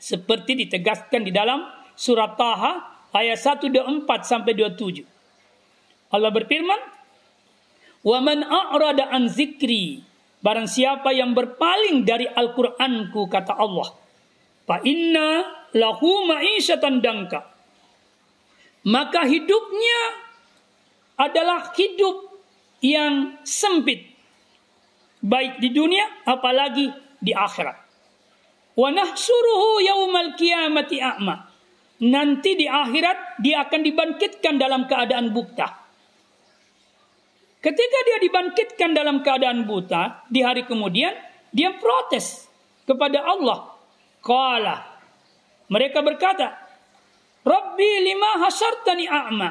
[0.00, 6.95] Seperti ditegaskan di dalam surat Taha ayat 124 sampai 27 Allah berfirman
[8.02, 10.02] wa man a'rada an zikri
[10.42, 13.94] barang siapa yang berpaling dari Al-Qur'anku kata Allah
[14.66, 17.44] fa inna lahu ma'isyatan dangka.
[18.86, 20.00] Maka hidupnya
[21.20, 22.40] adalah hidup
[22.80, 24.14] yang sempit.
[25.20, 27.76] Baik di dunia apalagi di akhirat.
[28.76, 31.50] Wa nahsuruhu yaumal qiyamati a'ma.
[32.06, 35.85] Nanti di akhirat dia akan dibangkitkan dalam keadaan buta.
[37.60, 41.12] Ketika dia dibangkitkan dalam keadaan buta, di hari kemudian
[41.50, 42.46] dia protes
[42.86, 43.74] kepada Allah.
[44.22, 44.96] Qala
[45.66, 46.54] mereka berkata,
[47.46, 49.50] Rabbi lima hasartani a'ma.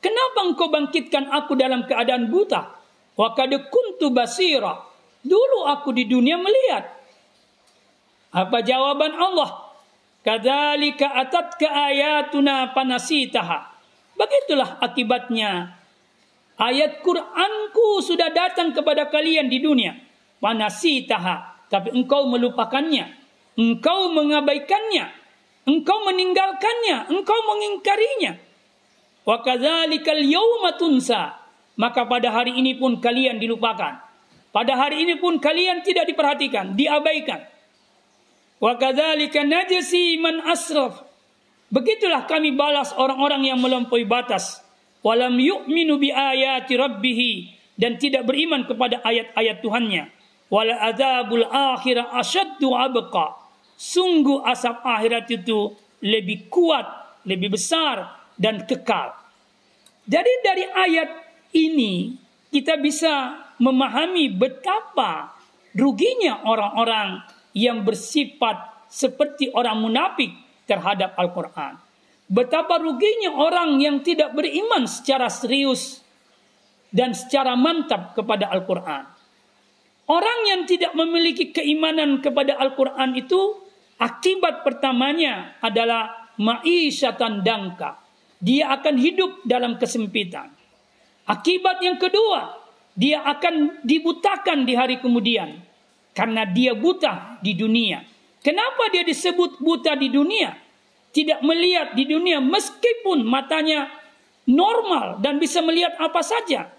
[0.00, 2.72] Kenapa engkau bangkitkan aku dalam keadaan buta?
[3.16, 4.80] Wa kuntu basira.
[5.20, 6.88] Dulu aku di dunia melihat.
[8.32, 9.68] Apa jawaban Allah?
[10.24, 13.76] Kadzalika atatka ayatuna panasitaha.
[14.16, 15.79] Begitulah akibatnya.
[16.60, 19.96] Ayat Qur'anku sudah datang kepada kalian di dunia.
[20.44, 21.66] Panasitaha.
[21.72, 23.16] Tapi engkau melupakannya.
[23.56, 25.08] Engkau mengabaikannya.
[25.64, 27.08] Engkau meninggalkannya.
[27.08, 28.36] Engkau mengingkarinya.
[29.24, 30.76] Wa kadzalikal yawma.
[31.80, 34.04] Maka pada hari ini pun kalian dilupakan.
[34.52, 37.46] Pada hari ini pun kalian tidak diperhatikan, diabaikan.
[38.60, 41.06] Wa kadzalika najsi man asraf.
[41.70, 44.60] Begitulah kami balas orang-orang yang melampaui batas.
[45.00, 46.76] Walam yu'minu bi ayati
[47.80, 50.04] dan tidak beriman kepada ayat-ayat Tuhannya.
[50.52, 53.40] Wal adzabul akhirah asyaddu abqa.
[53.80, 55.72] Sungguh asap akhirat itu
[56.04, 56.84] lebih kuat,
[57.24, 59.16] lebih besar dan kekal.
[60.04, 61.10] Jadi dari ayat
[61.56, 62.12] ini
[62.52, 65.32] kita bisa memahami betapa
[65.72, 67.24] ruginya orang-orang
[67.56, 70.34] yang bersifat seperti orang munafik
[70.66, 71.78] terhadap Al-Quran.
[72.30, 75.98] Betapa ruginya orang yang tidak beriman secara serius
[76.94, 79.02] dan secara mantap kepada Al-Quran.
[80.06, 83.58] Orang yang tidak memiliki keimanan kepada Al-Quran itu
[83.98, 87.98] akibat pertamanya adalah ma'isyatan dangka.
[88.38, 90.54] Dia akan hidup dalam kesempitan.
[91.26, 92.62] Akibat yang kedua,
[92.94, 95.62] dia akan dibutakan di hari kemudian
[96.14, 98.02] karena dia buta di dunia.
[98.38, 100.69] Kenapa dia disebut buta di dunia?
[101.10, 103.90] Tidak melihat di dunia meskipun matanya
[104.46, 106.70] normal dan bisa melihat apa saja.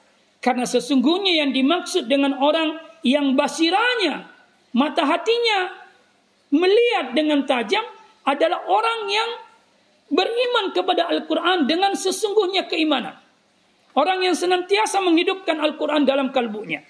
[0.42, 4.32] Karena sesungguhnya yang dimaksud dengan orang yang basiranya,
[4.74, 5.70] mata hatinya
[6.50, 7.84] melihat dengan tajam
[8.26, 9.30] adalah orang yang
[10.12, 13.16] beriman kepada Al-Quran dengan sesungguhnya keimanan.
[13.92, 16.84] Orang yang senantiasa menghidupkan Al-Quran dalam kalbunya.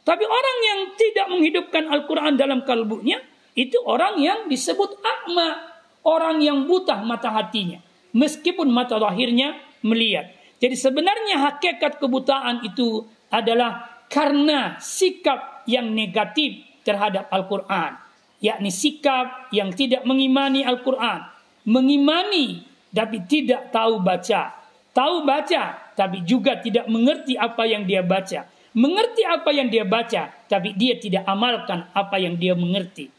[0.00, 3.20] Tapi orang yang tidak menghidupkan Al-Quran dalam kalbunya,
[3.52, 5.69] itu orang yang disebut akma.
[6.00, 7.80] Orang yang buta mata hatinya.
[8.16, 10.32] Meskipun mata lahirnya melihat.
[10.60, 17.96] Jadi sebenarnya hakikat kebutaan itu adalah karena sikap yang negatif terhadap Al-Quran.
[18.40, 21.28] Yakni sikap yang tidak mengimani Al-Quran.
[21.68, 24.56] Mengimani tapi tidak tahu baca.
[24.90, 30.30] Tahu baca tapi juga tidak mengerti apa yang dia baca mengerti apa yang dia baca,
[30.46, 33.10] tapi dia tidak amalkan apa yang dia mengerti.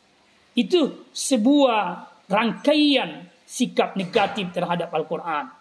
[0.56, 5.52] Itu sebuah rangkaian sikap negatif terhadap Al-Quran.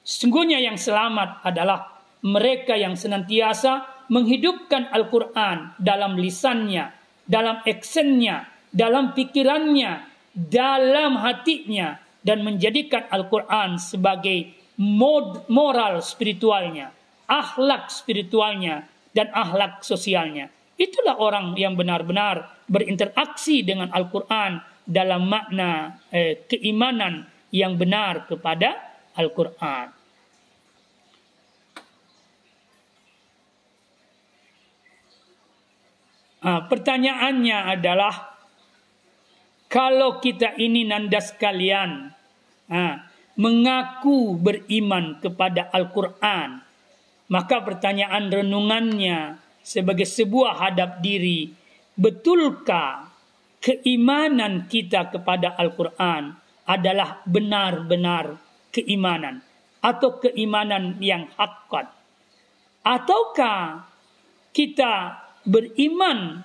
[0.00, 6.90] Sesungguhnya yang selamat adalah mereka yang senantiasa menghidupkan Al-Quran dalam lisannya,
[7.28, 16.92] dalam actionnya, dalam pikirannya, dalam hatinya, dan menjadikan Al-Quran sebagai mod, moral spiritualnya,
[17.28, 20.48] akhlak spiritualnya, dan akhlak sosialnya.
[20.80, 28.74] Itulah orang yang benar-benar berinteraksi dengan Al-Quran dalam makna eh, keimanan yang benar kepada
[29.14, 29.86] Al-Quran.
[36.40, 38.14] Ah, pertanyaannya adalah
[39.70, 42.10] kalau kita ini nanda sekalian
[42.66, 43.06] ah,
[43.38, 46.70] mengaku beriman kepada Al-Quran
[47.30, 51.54] maka pertanyaan renungannya sebagai sebuah hadap diri,
[51.94, 53.09] betulkah
[53.60, 56.34] keimanan kita kepada Al-Quran
[56.64, 58.40] adalah benar-benar
[58.72, 59.44] keimanan
[59.84, 61.92] atau keimanan yang hakat?
[62.80, 63.84] Ataukah
[64.56, 66.40] kita beriman,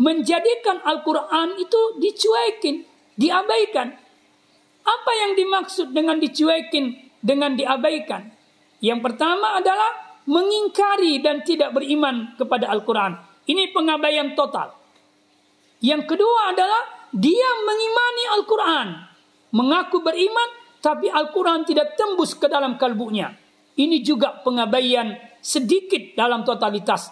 [0.00, 2.88] menjadikan Al-Quran itu dicuekin,
[3.20, 3.92] diabaikan.
[4.82, 8.32] Apa yang dimaksud dengan dicuekin, dengan diabaikan?
[8.80, 13.14] Yang pertama adalah mengingkari dan tidak beriman kepada Al-Quran.
[13.44, 14.72] Ini pengabaian total.
[15.84, 16.82] Yang kedua adalah
[17.12, 18.88] dia mengimani Al-Quran,
[19.52, 23.41] mengaku beriman, tapi Al-Quran tidak tembus ke dalam kalbunya.
[23.72, 27.08] Ini juga pengabaian sedikit dalam totalitas.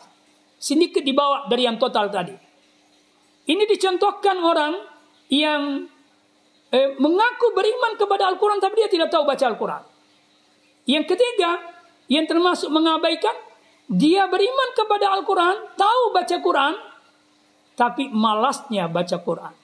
[0.60, 2.36] Sedikit dibawa dari yang total tadi.
[3.48, 4.74] Ini dicontohkan orang
[5.32, 5.88] yang
[6.70, 9.82] eh, mengaku beriman kepada Al-Quran tapi dia tidak tahu baca Al-Quran.
[10.84, 11.50] Yang ketiga,
[12.12, 13.34] yang termasuk mengabaikan,
[13.90, 16.74] dia beriman kepada Al-Quran, tahu baca Quran,
[17.74, 19.54] tapi malasnya baca Quran.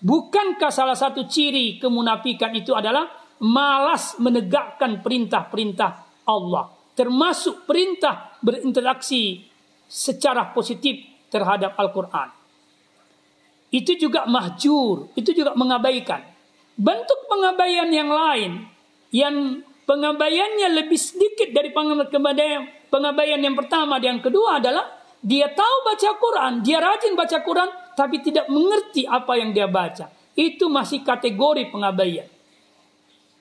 [0.00, 3.04] Bukankah salah satu ciri kemunafikan itu adalah
[3.44, 9.42] malas menegakkan perintah-perintah Allah, termasuk perintah berinteraksi
[9.90, 12.30] secara positif terhadap Al-Quran.
[13.70, 16.22] Itu juga mahjur, itu juga mengabaikan.
[16.78, 18.66] Bentuk pengabaian yang lain,
[19.10, 24.86] yang pengabaiannya lebih sedikit dari pengabaian, yang pertama dan yang kedua adalah
[25.20, 30.10] dia tahu baca Quran, dia rajin baca Quran, tapi tidak mengerti apa yang dia baca.
[30.34, 32.26] Itu masih kategori pengabaian.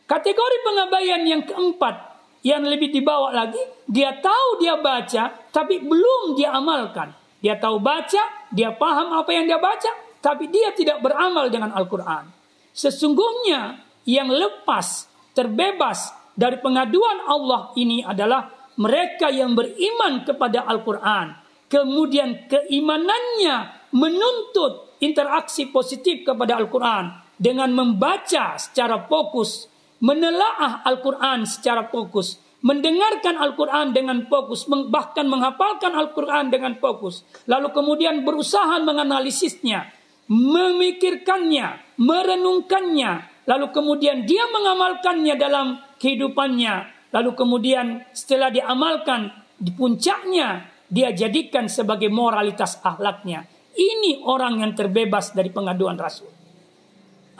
[0.10, 2.09] Kategori pengabaian yang keempat,
[2.46, 7.12] yang lebih dibawa lagi, dia tahu dia baca, tapi belum dia amalkan.
[7.40, 12.28] Dia tahu baca, dia paham apa yang dia baca, tapi dia tidak beramal dengan Al-Quran.
[12.76, 22.50] Sesungguhnya yang lepas, terbebas dari pengaduan Allah ini adalah mereka yang beriman kepada Al-Quran kemudian
[22.50, 29.70] keimanannya menuntut interaksi positif kepada Al-Quran dengan membaca secara fokus,
[30.00, 38.24] menelaah Al-Quran secara fokus, mendengarkan Al-Quran dengan fokus, bahkan menghafalkan Al-Quran dengan fokus, lalu kemudian
[38.24, 39.92] berusaha menganalisisnya,
[40.28, 43.12] memikirkannya, merenungkannya,
[43.48, 46.76] lalu kemudian dia mengamalkannya dalam kehidupannya,
[47.16, 53.46] lalu kemudian setelah diamalkan di puncaknya dia jadikan sebagai moralitas akhlaknya.
[53.80, 56.28] Ini orang yang terbebas dari pengaduan rasul.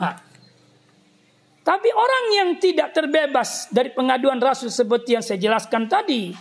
[0.00, 0.29] Nah.
[1.70, 6.34] Tapi orang yang tidak terbebas dari pengaduan rasul seperti yang saya jelaskan tadi,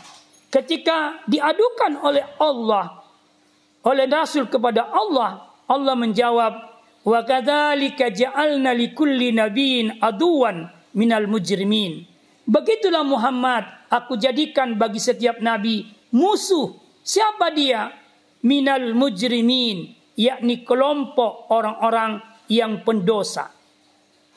[0.49, 3.05] ketika diadukan oleh Allah,
[3.85, 6.53] oleh rasul kepada Allah, Allah menjawab,
[7.05, 10.65] "Wa kadzalika ja'alna likulli nabiyyin aduwan
[10.97, 12.09] minal mujrimin."
[12.49, 17.89] Begitulah Muhammad, aku jadikan bagi setiap nabi musuh Siapa dia?
[18.45, 23.58] Minal mujrimin, yakni kelompok orang-orang yang pendosa.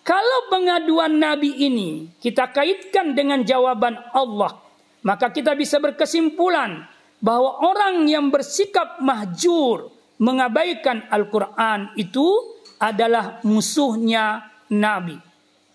[0.02, 4.58] Kalau pengaduan Nabi ini kita kaitkan dengan jawaban Allah,
[5.06, 6.90] maka kita bisa berkesimpulan
[7.22, 12.26] bahwa orang yang bersikap mahjur mengabaikan Al-Quran itu
[12.82, 14.42] adalah musuhnya
[14.74, 15.14] Nabi.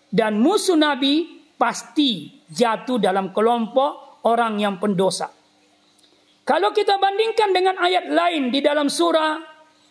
[0.08, 1.24] Dan musuh Nabi
[1.56, 5.32] pasti jatuh dalam kelompok orang yang pendosa.
[6.44, 9.36] Kalau kita bandingkan dengan ayat lain di dalam surah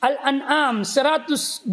[0.02, 1.70] Al-An'am 112.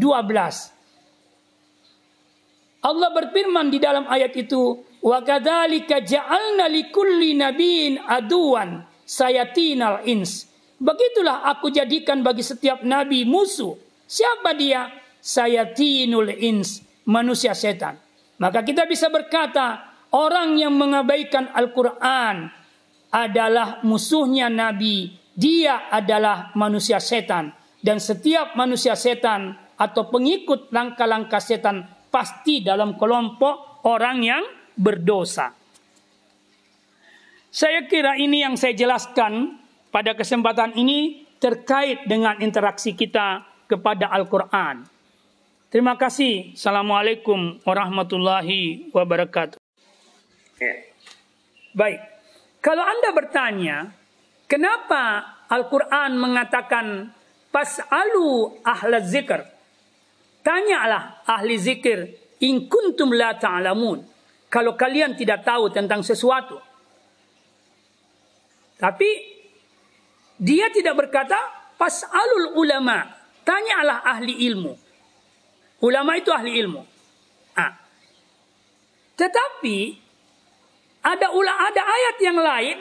[2.85, 10.45] Allah berfirman di dalam ayat itu, "Wa kadzalika ja'alna likulli nabiyyin aduwan sayatinal ins."
[10.77, 13.73] Begitulah aku jadikan bagi setiap nabi musuh.
[14.05, 14.93] Siapa dia?
[15.25, 17.97] Sayatinul ins, manusia setan.
[18.37, 22.53] Maka kita bisa berkata, orang yang mengabaikan Al-Quran,
[23.15, 25.15] adalah musuhnya Nabi.
[25.39, 27.55] Dia adalah manusia setan.
[27.79, 34.45] Dan setiap manusia setan atau pengikut langkah-langkah setan pasti dalam kelompok orang yang
[34.79, 35.51] berdosa.
[37.51, 39.59] Saya kira ini yang saya jelaskan
[39.91, 44.87] pada kesempatan ini terkait dengan interaksi kita kepada Al-Quran.
[45.75, 46.55] Terima kasih.
[46.55, 49.59] Assalamualaikum warahmatullahi wabarakatuh.
[51.75, 51.99] Baik.
[52.63, 53.91] Kalau Anda bertanya,
[54.47, 57.11] kenapa Al-Quran mengatakan
[57.51, 59.54] pas'alu ahla zikr?
[60.45, 62.05] Tanyalah ahli zikir
[62.45, 64.13] in kuntum la ta'lamun.
[64.53, 66.55] kalau kalian tidak tahu tentang sesuatu.
[68.79, 69.11] Tapi
[70.39, 71.35] dia tidak berkata
[71.75, 73.03] pas'alul ulama,
[73.43, 74.73] tanyalah ahli ilmu.
[75.83, 76.83] Ulama itu ahli ilmu.
[77.59, 77.75] Ah.
[79.19, 79.77] Tetapi
[81.03, 82.79] ada ula ada ayat yang lain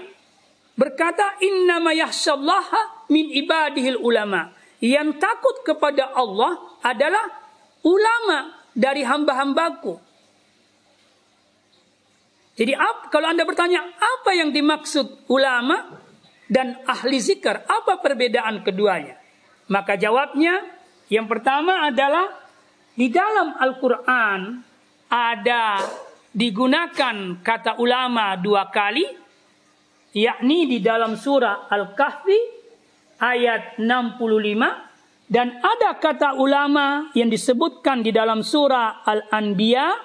[0.78, 4.54] berkata innama yahsallaha min ibadihil ulama.
[4.78, 7.43] Yang takut kepada Allah adalah
[7.84, 10.00] ulama dari hamba-hambaku.
[12.54, 12.74] Jadi
[13.10, 16.00] kalau Anda bertanya apa yang dimaksud ulama
[16.46, 19.18] dan ahli zikr, apa perbedaan keduanya?
[19.74, 20.62] Maka jawabnya
[21.10, 22.30] yang pertama adalah
[22.94, 24.62] di dalam Al-Quran
[25.10, 25.82] ada
[26.30, 29.06] digunakan kata ulama dua kali,
[30.14, 32.40] yakni di dalam surah Al-Kahfi
[33.18, 34.93] ayat 65
[35.34, 39.98] dan ada kata ulama yang disebutkan di dalam surah Al-Anbiya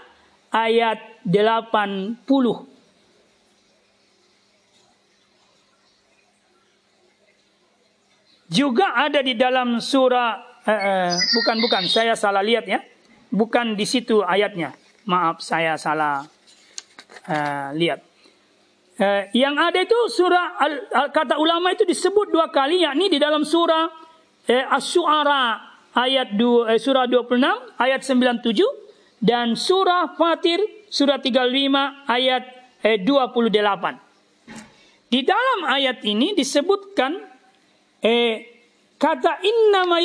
[0.48, 2.24] ayat 80.
[8.48, 12.80] Juga ada di dalam surah eh, eh, bukan bukan saya salah lihat ya.
[13.28, 14.72] Bukan di situ ayatnya.
[15.04, 16.24] Maaf saya salah
[17.28, 18.00] uh, lihat.
[18.96, 20.56] Uh, yang ada itu surah
[21.12, 24.07] kata ulama itu disebut dua kali yakni di dalam surah
[24.48, 25.60] eh, Asy-Syu'ara
[25.92, 32.42] ayat 2 eh, surah 26 ayat 97 dan surah Fatir surah 35 ayat
[32.82, 34.08] eh, 28.
[35.08, 37.16] Di dalam ayat ini disebutkan
[38.04, 38.44] eh,
[39.00, 39.98] kata inna ma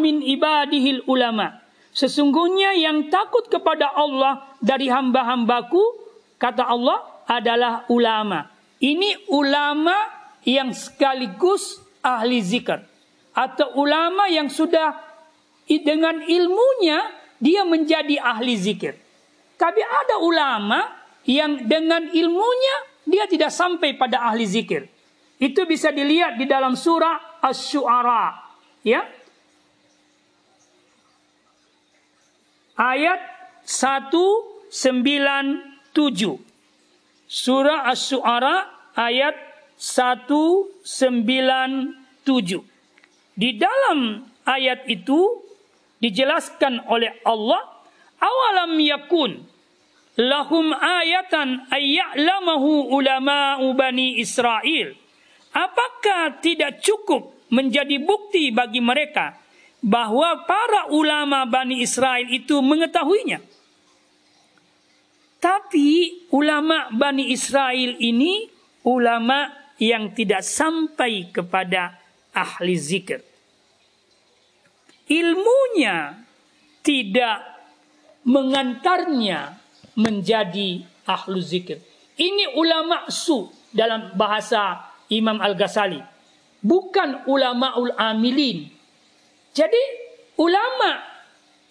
[0.00, 1.60] min ibadihil ulama.
[1.92, 5.82] Sesungguhnya yang takut kepada Allah dari hamba-hambaku,
[6.38, 8.48] kata Allah, adalah ulama.
[8.78, 9.92] Ini ulama
[10.46, 12.87] yang sekaligus ahli zikr.
[13.38, 14.98] Atau ulama yang sudah
[15.70, 17.06] dengan ilmunya
[17.38, 18.98] dia menjadi ahli zikir.
[19.54, 20.90] Tapi ada ulama
[21.22, 24.90] yang dengan ilmunya dia tidak sampai pada ahli zikir.
[25.38, 28.42] Itu bisa dilihat di dalam surah Asy-Syu'ara.
[28.82, 29.06] Ya,
[32.74, 33.22] ayat
[33.62, 34.66] 197.
[37.28, 38.66] Surah Asy-Syu'ara
[38.98, 39.38] ayat
[39.78, 42.77] 197.
[43.38, 45.46] Di dalam ayat itu
[46.02, 47.62] dijelaskan oleh Allah,
[48.18, 49.46] awalam yakun
[50.18, 54.98] lahum ayatan ayya'lamahu ulama'u bani Israel.
[55.54, 59.38] Apakah tidak cukup menjadi bukti bagi mereka
[59.78, 63.40] bahwa para ulama Bani Israel itu mengetahuinya.
[65.38, 68.50] Tapi ulama Bani Israel ini
[68.82, 71.94] ulama yang tidak sampai kepada
[72.34, 73.27] ahli zikir.
[75.08, 76.16] Ilmunya
[76.84, 77.38] tidak
[78.28, 79.56] mengantarnya
[79.96, 81.80] menjadi ahlu zikir.
[82.18, 86.00] Ini ulama su dalam bahasa Imam Al-Ghazali.
[86.60, 88.78] Bukan ulama ul amilin
[89.58, 89.82] jadi
[90.38, 91.02] ulama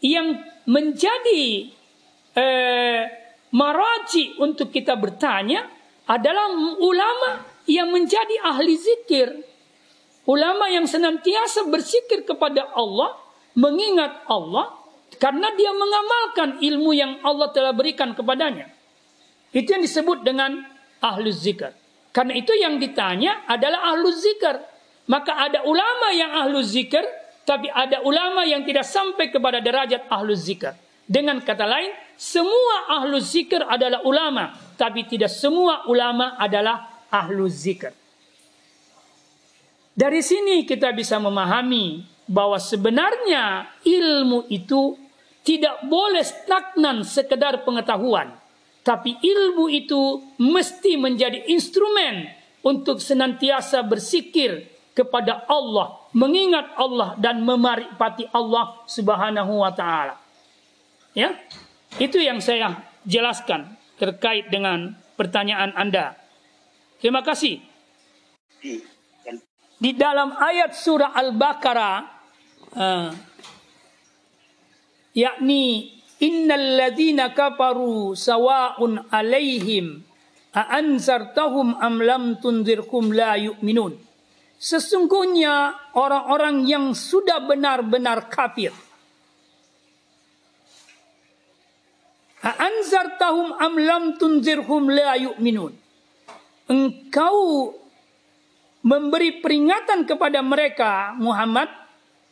[0.03, 1.71] yang menjadi
[2.35, 3.01] eh,
[3.55, 5.63] maraji untuk kita bertanya
[6.03, 6.51] adalah
[6.83, 9.31] ulama yang menjadi ahli zikir.
[10.27, 13.15] Ulama yang senantiasa berzikir kepada Allah,
[13.57, 14.77] mengingat Allah
[15.17, 18.69] karena dia mengamalkan ilmu yang Allah telah berikan kepadanya.
[19.49, 20.61] Itu yang disebut dengan
[21.01, 21.73] ahlu zikir.
[22.13, 24.61] Karena itu yang ditanya adalah ahlu zikir.
[25.09, 27.01] Maka ada ulama yang ahlu zikir,
[27.47, 30.75] tapi ada ulama yang tidak sampai kepada derajat ahlu zikr.
[31.07, 34.51] Dengan kata lain, semua ahlu zikr adalah ulama.
[34.75, 37.95] Tapi tidak semua ulama adalah ahlu zikr.
[39.97, 44.99] Dari sini kita bisa memahami bahwa sebenarnya ilmu itu
[45.47, 48.35] tidak boleh stagnan sekedar pengetahuan.
[48.83, 52.27] Tapi ilmu itu mesti menjadi instrumen
[52.63, 60.19] untuk senantiasa bersikir kepada Allah, mengingat Allah dan memaripati Allah Subhanahu wa taala.
[61.15, 61.35] Ya.
[61.95, 66.19] Itu yang saya jelaskan terkait dengan pertanyaan Anda.
[66.99, 67.63] Terima kasih.
[69.77, 72.16] Di dalam ayat surah Al-Baqarah
[72.77, 73.09] uh,
[75.17, 80.05] yakni innal ladzina kafaru sawa'un alaihim
[80.53, 84.07] a anzartahum am lam tunzirhum la yu'minun
[84.57, 88.73] Sesungguhnya orang-orang yang sudah benar-benar kafir.
[92.41, 95.77] Anzartahum am lam tunzirhum la yu'minun.
[96.73, 97.69] Engkau
[98.81, 101.69] memberi peringatan kepada mereka Muhammad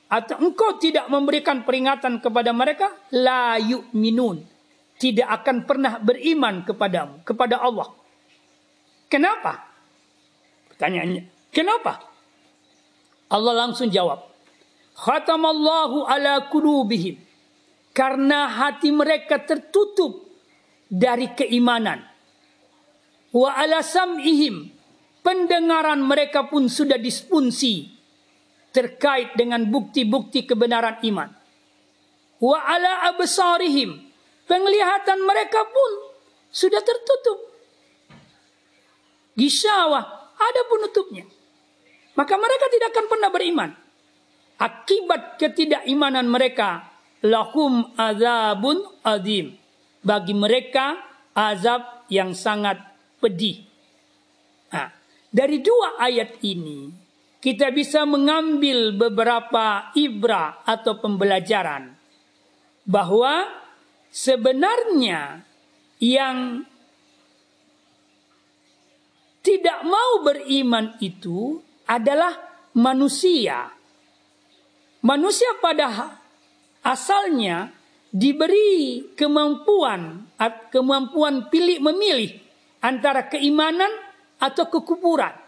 [0.05, 4.53] atau engkau tidak memberikan peringatan kepada mereka la yu'minun.
[4.95, 7.91] tidak akan pernah beriman kepadamu, kepada Allah.
[9.11, 9.67] Kenapa?
[10.71, 11.99] Pertanyaannya, kenapa?
[13.27, 14.23] Allah langsung jawab.
[14.95, 17.19] Khatamallahu ala kulubihim.
[17.91, 20.31] Karena hati mereka tertutup
[20.87, 22.03] dari keimanan.
[23.35, 24.71] Wa ala sam'ihim.
[25.19, 27.94] Pendengaran mereka pun sudah disfunksi
[28.75, 31.31] terkait dengan bukti-bukti kebenaran iman.
[32.43, 34.03] Wa ala absarihim.
[34.45, 35.91] Penglihatan mereka pun
[36.51, 37.39] sudah tertutup.
[39.39, 41.23] Gisawah ada penutupnya.
[42.19, 43.71] Maka mereka tidak akan pernah beriman.
[44.59, 46.91] Akibat ketidakimanan mereka
[47.23, 49.55] lahum azabun adim.
[50.05, 50.99] Bagi mereka
[51.33, 52.77] azab yang sangat
[53.17, 53.65] pedih.
[54.69, 54.93] Nah,
[55.33, 57.04] dari dua ayat ini
[57.45, 61.93] kita bisa mengambil beberapa ibrah atau pembelajaran
[62.89, 63.45] bahwa
[64.09, 65.45] sebenarnya
[66.01, 66.65] yang
[69.45, 72.33] tidak mau beriman itu adalah
[72.73, 73.69] manusia.
[75.05, 76.17] Manusia pada
[76.81, 77.69] asalnya
[78.09, 80.33] diberi kemampuan
[80.73, 82.41] kemampuan pilih memilih
[82.81, 83.93] antara keimanan
[84.41, 85.44] atau kekufuran.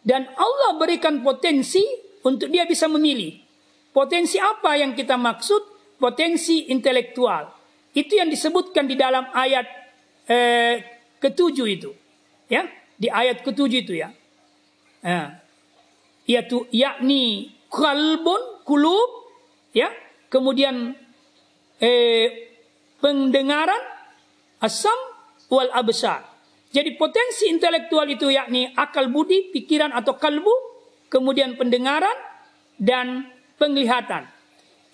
[0.00, 1.84] Dan Allah berikan potensi
[2.24, 3.36] untuk dia bisa memilih.
[3.90, 5.96] Potensi apa yang kita maksud?
[6.00, 7.52] Potensi intelektual.
[7.92, 9.66] Itu yang disebutkan di dalam ayat
[10.30, 10.74] eh,
[11.20, 11.90] ketujuh itu.
[12.48, 12.64] Ya,
[12.96, 14.08] di ayat ketujuh itu ya.
[15.04, 15.40] Nah,
[16.30, 19.10] yaitu yakni kalbun kulub
[19.74, 19.90] ya
[20.30, 20.94] kemudian
[21.82, 22.54] eh,
[23.02, 23.82] pendengaran
[24.62, 24.94] asam
[25.50, 26.29] wal absar
[26.70, 30.54] jadi potensi intelektual itu yakni akal budi pikiran atau kalbu
[31.10, 32.14] kemudian pendengaran
[32.78, 33.26] dan
[33.58, 34.30] penglihatan.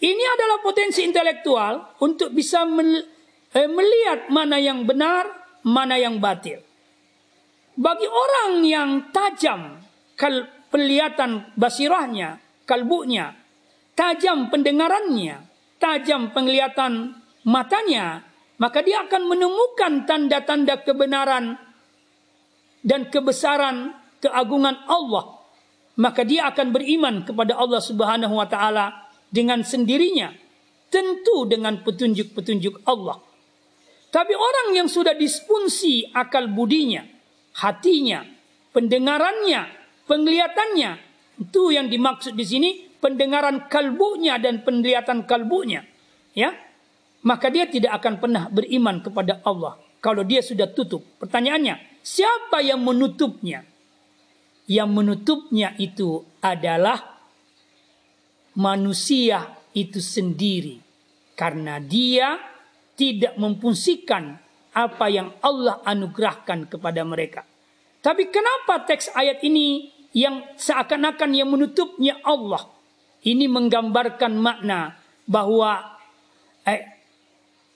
[0.01, 5.29] Ini adalah potensi intelektual untuk bisa eh, melihat mana yang benar
[5.69, 6.65] mana yang batil.
[7.77, 9.85] Bagi orang yang tajam
[10.17, 13.37] kal penglihatan basirahnya, kalbunya,
[13.93, 15.45] tajam pendengarannya,
[15.77, 18.25] tajam penglihatan matanya,
[18.57, 21.66] maka dia akan menemukan tanda-tanda kebenaran
[22.87, 25.43] dan kebesaran keagungan Allah.
[25.99, 30.31] Maka dia akan beriman kepada Allah Subhanahu wa taala dengan sendirinya,
[30.87, 33.19] tentu dengan petunjuk-petunjuk Allah.
[34.15, 37.03] Tapi orang yang sudah disfungsi akal budinya,
[37.59, 38.23] hatinya,
[38.71, 39.67] pendengarannya,
[40.07, 40.91] penglihatannya.
[41.37, 42.71] Itu yang dimaksud di sini
[43.03, 45.85] pendengaran kalbunya dan penglihatan kalbunya.
[46.33, 46.55] Ya.
[47.27, 51.03] Maka dia tidak akan pernah beriman kepada Allah kalau dia sudah tutup.
[51.19, 53.67] Pertanyaannya, siapa yang menutupnya?
[54.71, 57.19] Yang menutupnya itu adalah
[58.55, 60.79] manusia itu sendiri
[61.35, 62.39] karena dia
[62.97, 64.39] tidak memfungsikan
[64.75, 67.43] apa yang Allah anugerahkan kepada mereka.
[68.03, 72.65] Tapi kenapa teks ayat ini yang seakan-akan yang menutupnya Allah.
[73.27, 74.95] Ini menggambarkan makna
[75.27, 75.99] bahwa
[76.63, 76.83] eh,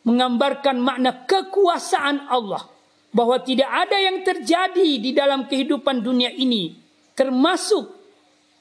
[0.06, 2.79] menggambarkan makna kekuasaan Allah
[3.10, 6.78] bahwa tidak ada yang terjadi di dalam kehidupan dunia ini
[7.18, 7.90] termasuk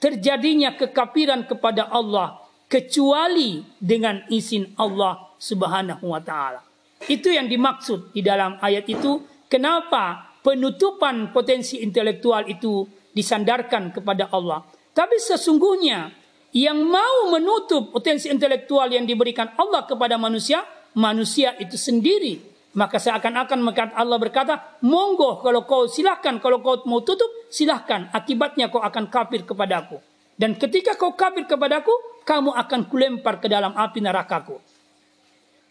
[0.01, 6.61] terjadinya kekafiran kepada Allah kecuali dengan izin Allah Subhanahu wa taala.
[7.07, 12.83] Itu yang dimaksud di dalam ayat itu kenapa penutupan potensi intelektual itu
[13.15, 14.63] disandarkan kepada Allah.
[14.91, 16.11] Tapi sesungguhnya
[16.55, 20.65] yang mau menutup potensi intelektual yang diberikan Allah kepada manusia,
[20.97, 22.41] manusia itu sendiri.
[22.69, 23.65] Maka seakan-akan
[23.97, 28.13] Allah berkata, monggo kalau kau silahkan, kalau kau mau tutup, silahkan.
[28.13, 29.97] Akibatnya kau akan kafir kepadaku.
[30.37, 31.91] Dan ketika kau kafir kepadaku,
[32.23, 34.61] kamu akan kulempar ke dalam api nerakaku.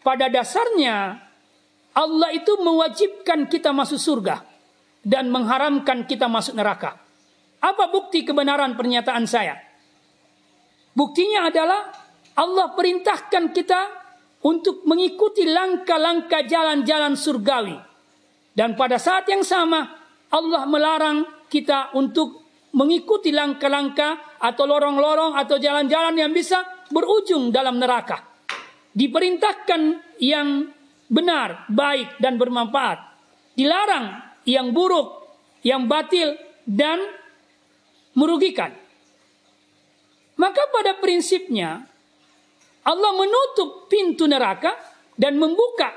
[0.03, 1.23] Pada dasarnya,
[1.95, 4.43] Allah itu mewajibkan kita masuk surga
[5.03, 6.99] dan mengharamkan kita masuk neraka.
[7.59, 9.55] Apa bukti kebenaran pernyataan saya?
[10.95, 11.91] Buktinya adalah
[12.35, 13.98] Allah perintahkan kita
[14.43, 17.75] untuk mengikuti langkah-langkah jalan-jalan surgawi.
[18.55, 19.87] Dan pada saat yang sama
[20.31, 26.61] Allah melarang kita untuk mengikuti langkah-langkah atau lorong-lorong atau jalan-jalan yang bisa
[26.93, 28.21] berujung dalam neraka.
[28.93, 29.81] Diperintahkan
[30.21, 30.69] yang
[31.09, 32.99] benar, baik dan bermanfaat.
[33.57, 35.25] Dilarang yang buruk,
[35.65, 37.01] yang batil dan
[38.13, 38.71] merugikan.
[40.39, 41.88] Maka pada prinsipnya
[42.85, 44.75] Allah menutup pintu neraka
[45.19, 45.91] dan membuka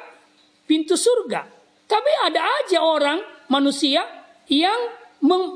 [0.67, 1.47] pintu surga.
[1.87, 3.21] Tapi ada aja orang
[3.53, 4.03] manusia
[4.49, 4.91] yang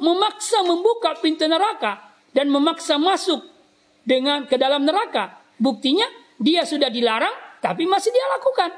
[0.02, 3.42] memaksa membuka pintu neraka dan memaksa masuk
[4.06, 5.42] dengan ke dalam neraka.
[5.58, 6.06] Buktinya
[6.38, 8.70] dia sudah dilarang tapi masih dia lakukan.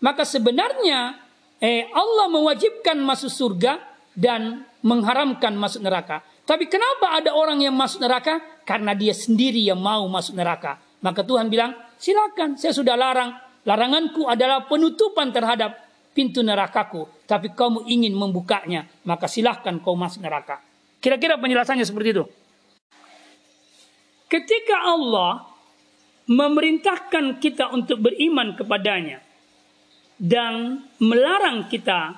[0.00, 1.12] maka sebenarnya
[1.60, 3.76] eh, Allah mewajibkan masuk surga
[4.16, 6.24] dan mengharamkan masuk neraka.
[6.48, 8.40] Tapi kenapa ada orang yang masuk neraka?
[8.64, 10.80] Karena dia sendiri yang mau masuk neraka.
[11.00, 13.32] Maka Tuhan bilang, silakan, saya sudah larang.
[13.64, 15.76] Laranganku adalah penutupan terhadap
[16.12, 17.08] pintu nerakaku.
[17.24, 20.60] Tapi kamu ingin membukanya, maka silahkan kau masuk neraka.
[21.00, 22.24] Kira-kira penjelasannya seperti itu.
[24.30, 25.48] Ketika Allah
[26.30, 29.18] memerintahkan kita untuk beriman kepadanya
[30.20, 32.14] dan melarang kita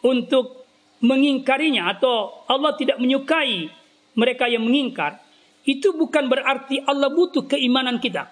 [0.00, 0.64] untuk
[1.04, 3.68] mengingkarinya atau Allah tidak menyukai
[4.16, 5.20] mereka yang mengingkar,
[5.64, 8.28] itu bukan berarti Allah butuh keimanan kita.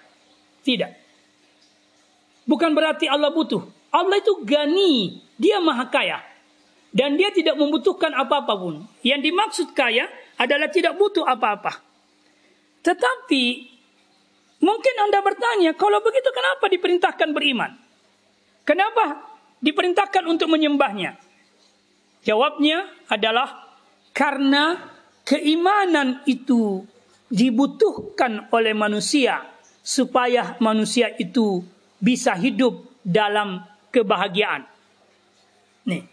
[0.61, 0.91] Tidak.
[2.45, 3.65] Bukan berarti Allah butuh.
[3.89, 6.21] Allah itu gani, dia maha kaya.
[6.93, 8.85] Dan dia tidak membutuhkan apa-apa pun.
[9.01, 10.05] Yang dimaksud kaya
[10.37, 11.81] adalah tidak butuh apa-apa.
[12.85, 13.43] Tetapi
[14.61, 17.71] mungkin Anda bertanya, kalau begitu kenapa diperintahkan beriman?
[18.61, 19.25] Kenapa
[19.57, 21.17] diperintahkan untuk menyembahnya?
[22.23, 23.73] Jawabnya adalah
[24.13, 24.93] karena
[25.25, 26.85] keimanan itu
[27.33, 29.41] dibutuhkan oleh manusia
[29.81, 31.65] supaya manusia itu
[31.97, 34.69] bisa hidup dalam kebahagiaan.
[35.89, 36.05] Nih.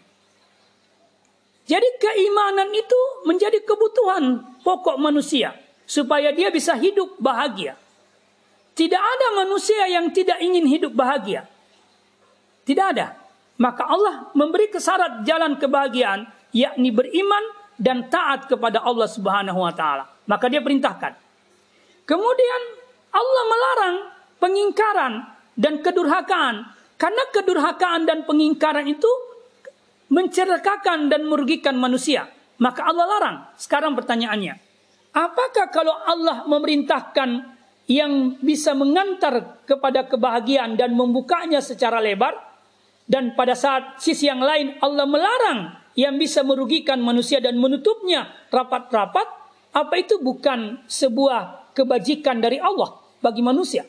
[1.69, 2.99] Jadi keimanan itu
[3.29, 5.53] menjadi kebutuhan pokok manusia
[5.85, 7.77] supaya dia bisa hidup bahagia.
[8.75, 11.47] Tidak ada manusia yang tidak ingin hidup bahagia.
[12.65, 13.15] Tidak ada.
[13.61, 17.45] Maka Allah memberi kesarat jalan kebahagiaan yakni beriman
[17.79, 20.10] dan taat kepada Allah Subhanahu wa taala.
[20.29, 21.13] Maka dia perintahkan.
[22.05, 22.61] Kemudian
[23.11, 23.95] Allah melarang
[24.41, 25.13] pengingkaran
[25.57, 26.55] dan kedurhakaan
[27.01, 29.09] karena kedurhakaan dan pengingkaran itu
[30.11, 32.29] menceritakan dan merugikan manusia.
[32.61, 33.37] Maka Allah larang.
[33.57, 34.53] Sekarang pertanyaannya,
[35.17, 37.57] apakah kalau Allah memerintahkan
[37.89, 42.37] yang bisa mengantar kepada kebahagiaan dan membukanya secara lebar,
[43.09, 49.25] dan pada saat sisi yang lain Allah melarang yang bisa merugikan manusia dan menutupnya rapat-rapat,
[49.71, 53.87] apa itu bukan sebuah kebajikan dari Allah bagi manusia?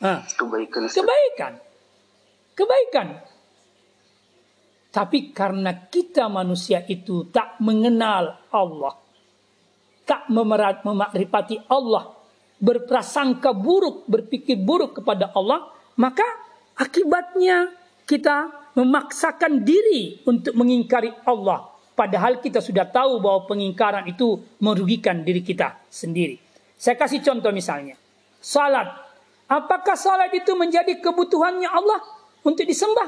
[0.00, 0.88] Nah, kebaikan.
[0.88, 1.52] Kebaikan.
[2.56, 3.08] Kebaikan.
[4.90, 8.94] Tapi karena kita manusia itu tak mengenal Allah,
[10.02, 12.10] tak memerat, memakrifati Allah,
[12.58, 16.26] berprasangka buruk, berpikir buruk kepada Allah, maka
[16.80, 17.68] Akibatnya
[18.08, 21.69] kita memaksakan diri untuk mengingkari Allah.
[22.00, 26.40] Padahal kita sudah tahu bahwa pengingkaran itu merugikan diri kita sendiri.
[26.80, 27.92] Saya kasih contoh misalnya.
[28.40, 28.88] Salat.
[29.44, 32.00] Apakah salat itu menjadi kebutuhannya Allah
[32.40, 33.04] untuk disembah?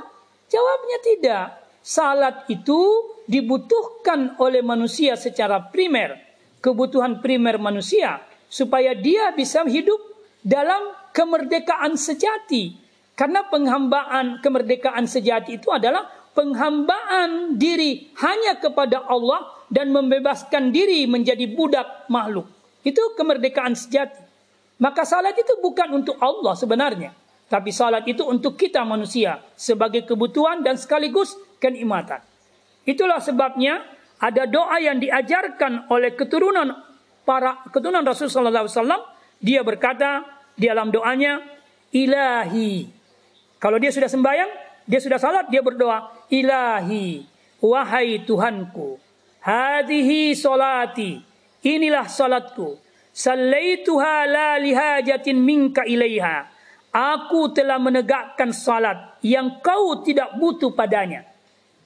[0.53, 1.45] Jawabnya tidak.
[1.81, 2.77] Salat itu
[3.25, 6.21] dibutuhkan oleh manusia secara primer.
[6.61, 8.21] Kebutuhan primer manusia.
[8.53, 10.05] Supaya dia bisa hidup
[10.45, 12.77] dalam kemerdekaan sejati
[13.17, 21.49] karena penghambaan kemerdekaan sejati itu adalah penghambaan diri hanya kepada Allah dan membebaskan diri menjadi
[21.49, 22.49] budak makhluk.
[22.83, 24.21] Itu kemerdekaan sejati.
[24.83, 27.15] Maka salat itu bukan untuk Allah sebenarnya.
[27.47, 32.19] Tapi salat itu untuk kita manusia sebagai kebutuhan dan sekaligus kenikmatan.
[32.83, 33.85] Itulah sebabnya
[34.19, 36.75] ada doa yang diajarkan oleh keturunan
[37.23, 39.07] para keturunan Rasulullah SAW.
[39.39, 40.27] Dia berkata
[40.59, 41.39] di dalam doanya,
[41.93, 43.03] Ilahi
[43.63, 44.51] kalau dia sudah sembahyang,
[44.87, 47.23] dia sudah salat, dia berdoa, Ilahi,
[47.63, 48.99] wahai Tuhanku,
[49.43, 51.23] hadihi solati,
[51.63, 52.79] inilah salatku.
[53.13, 56.49] Sallaituha la lihajatin minka ilaiha.
[56.93, 61.25] Aku telah menegakkan salat yang kau tidak butuh padanya.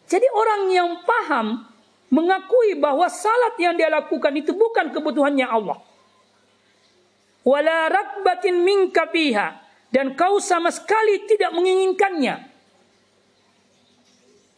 [0.06, 1.66] Jadi orang yang paham
[2.10, 5.78] mengakui bahwa salat yang dia lakukan itu bukan kebutuhannya Allah.
[7.46, 9.06] Wala rakbatin minka
[9.94, 12.55] dan kau sama sekali tidak menginginkannya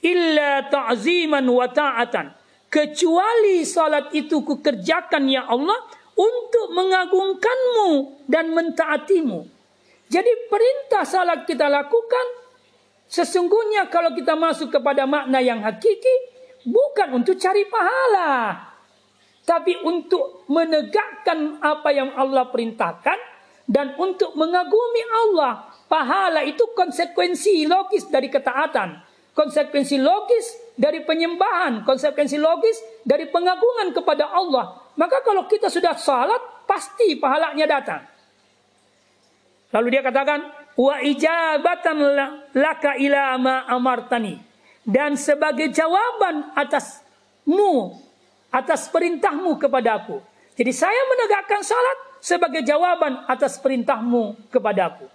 [0.09, 2.33] illa ta'ziman wa ta'atan.
[2.69, 9.41] Kecuali salat itu kukerjakan ya Allah untuk mengagungkanmu dan mentaatimu.
[10.09, 12.27] Jadi perintah salat kita lakukan
[13.09, 16.37] sesungguhnya kalau kita masuk kepada makna yang hakiki
[16.69, 18.69] bukan untuk cari pahala
[19.49, 23.17] tapi untuk menegakkan apa yang Allah perintahkan
[23.65, 25.73] dan untuk mengagumi Allah.
[25.89, 29.01] Pahala itu konsekuensi logis dari ketaatan,
[29.39, 34.83] konsekuensi logis dari penyembahan, konsekuensi logis dari pengagungan kepada Allah.
[34.99, 38.03] Maka kalau kita sudah salat, pasti pahalanya datang.
[39.71, 40.43] Lalu dia katakan,
[40.75, 41.99] wa ijabatan
[42.51, 44.43] laka ila ma amartani.
[44.83, 47.95] Dan sebagai jawaban atasmu,
[48.51, 50.19] atas perintahmu kepadaku.
[50.59, 55.07] Jadi saya menegakkan salat sebagai jawaban atas perintahmu kepadaku.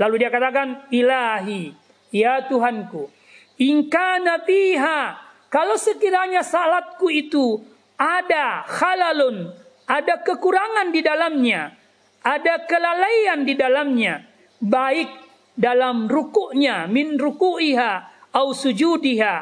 [0.00, 1.76] Lalu dia katakan, Ilahi,
[2.10, 3.12] ya Tuhanku,
[3.60, 5.20] ingkana fiha,
[5.52, 7.60] kalau sekiranya salatku itu
[8.00, 9.52] ada halalun,
[9.84, 11.76] ada kekurangan di dalamnya,
[12.24, 14.24] ada kelalaian di dalamnya,
[14.64, 15.12] baik
[15.52, 17.92] dalam rukuknya, min ruku'iha,
[18.32, 19.36] au sujudiha,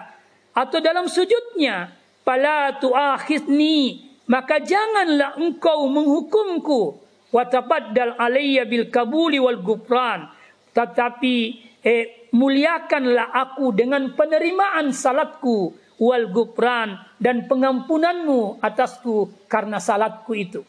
[0.59, 1.95] atau dalam sujudnya,
[2.27, 6.99] pala tu'akhidni, maka janganlah engkau menghukumku,
[7.31, 10.27] watabaddal alayya bil kabuli wal gufran,
[10.75, 20.63] tetapi eh, muliakanlah aku dengan penerimaan salatku wal gufran dan pengampunanmu atasku karena salatku itu.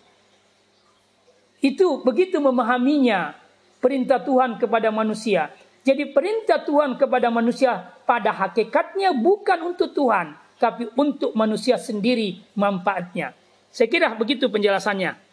[1.60, 3.36] Itu begitu memahaminya
[3.84, 5.52] perintah Tuhan kepada manusia.
[5.84, 13.36] Jadi perintah Tuhan kepada manusia pada hakikatnya bukan untuk Tuhan, tapi untuk manusia sendiri manfaatnya.
[13.70, 15.30] Saya kira begitu penjelasannya.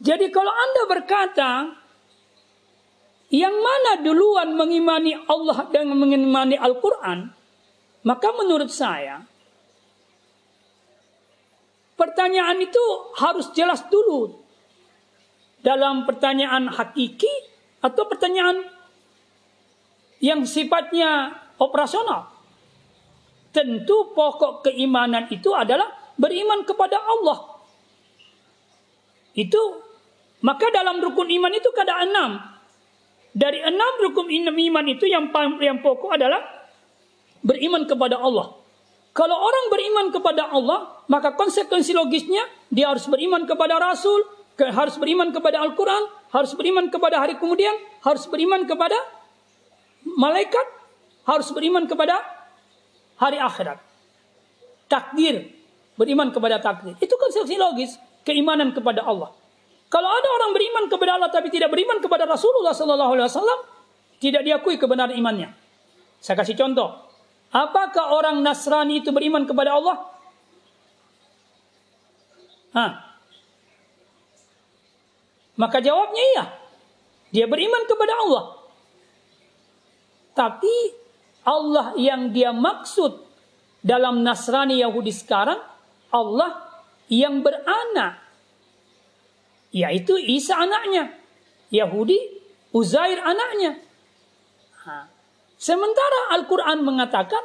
[0.00, 1.50] Jadi kalau Anda berkata,
[3.30, 7.30] yang mana duluan mengimani Allah dan mengimani Al-Quran,
[8.02, 9.22] maka menurut saya,
[11.94, 12.84] pertanyaan itu
[13.22, 14.42] harus jelas dulu.
[15.60, 17.28] Dalam pertanyaan hakiki
[17.84, 18.64] atau pertanyaan
[20.24, 22.32] yang sifatnya operasional.
[23.52, 27.60] Tentu pokok keimanan itu adalah beriman kepada Allah.
[29.36, 29.84] Itu
[30.40, 32.59] maka dalam rukun iman itu ada enam.
[33.30, 35.30] Dari enam rukun iman itu yang
[35.62, 36.42] yang pokok adalah
[37.46, 38.58] beriman kepada Allah.
[39.10, 44.22] Kalau orang beriman kepada Allah, maka konsekuensi logisnya dia harus beriman kepada Rasul,
[44.54, 47.74] harus beriman kepada Al-Quran, harus beriman kepada hari kemudian,
[48.06, 48.94] harus beriman kepada
[50.06, 50.66] malaikat,
[51.26, 52.22] harus beriman kepada
[53.18, 53.82] hari akhirat.
[54.86, 55.50] Takdir,
[55.98, 56.94] beriman kepada takdir.
[57.02, 57.90] Itu konsekuensi logis
[58.22, 59.34] keimanan kepada Allah.
[59.90, 63.60] Kalau ada orang beriman kepada Allah tapi tidak beriman kepada Rasulullah Sallallahu Alaihi Wasallam,
[64.22, 65.50] tidak diakui kebenaran imannya.
[66.22, 67.10] Saya kasih contoh.
[67.50, 69.96] Apakah orang Nasrani itu beriman kepada Allah?
[72.70, 72.92] Hah.
[75.58, 76.44] Maka jawabnya iya.
[77.34, 78.44] Dia beriman kepada Allah.
[80.38, 80.76] Tapi
[81.42, 83.26] Allah yang dia maksud
[83.82, 85.58] dalam Nasrani Yahudi sekarang,
[86.14, 86.70] Allah
[87.10, 88.29] yang beranak
[89.70, 91.14] yaitu Isa anaknya.
[91.70, 92.18] Yahudi,
[92.74, 93.78] Uzair anaknya.
[95.60, 97.42] Sementara Al-Quran mengatakan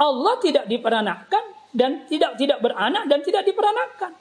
[0.00, 4.12] Allah tidak diperanakkan dan tidak tidak beranak dan tidak diperanakkan.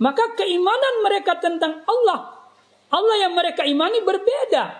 [0.00, 2.50] Maka keimanan mereka tentang Allah,
[2.90, 4.74] Allah yang mereka imani berbeda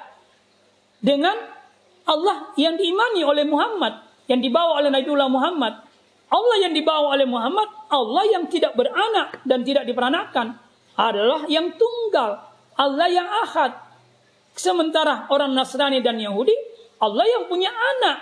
[0.99, 1.37] dengan
[2.09, 5.75] Allah yang diimani oleh Muhammad, yang dibawa oleh Nabiullah Muhammad.
[6.25, 10.64] Allah yang dibawa oleh Muhammad, Allah yang tidak beranak dan tidak diperanakkan
[10.95, 12.43] adalah yang tunggal,
[12.79, 13.75] Allah yang ahad.
[14.55, 16.55] Sementara orang Nasrani dan Yahudi,
[17.03, 18.19] Allah yang punya anak.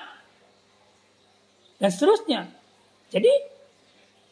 [1.76, 2.40] Dan seterusnya.
[3.12, 3.32] Jadi,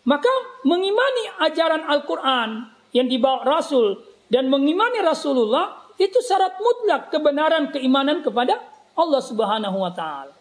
[0.09, 0.32] maka
[0.64, 4.01] mengimani ajaran Al-Quran yang dibawa Rasul
[4.32, 8.57] dan mengimani Rasulullah itu syarat mutlak kebenaran keimanan kepada
[8.97, 10.32] Allah Subhanahu wa taala.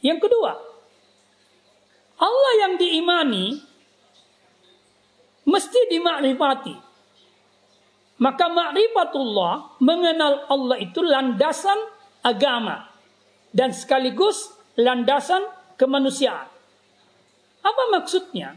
[0.00, 0.54] Yang kedua,
[2.20, 3.58] Allah yang diimani
[5.50, 6.76] mesti dimakrifati.
[8.20, 11.76] Maka makrifatullah mengenal Allah itu landasan
[12.22, 12.86] agama
[13.50, 15.42] dan sekaligus landasan
[15.74, 16.46] kemanusiaan.
[17.60, 18.56] Apa maksudnya?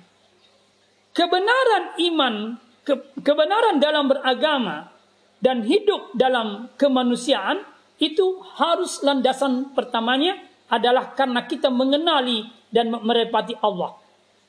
[1.13, 2.35] Kebenaran iman,
[2.83, 4.91] ke, kebenaran dalam beragama
[5.39, 7.63] dan hidup dalam kemanusiaan
[8.01, 10.35] itu harus landasan pertamanya
[10.67, 13.93] adalah karena kita mengenali dan merepati Allah.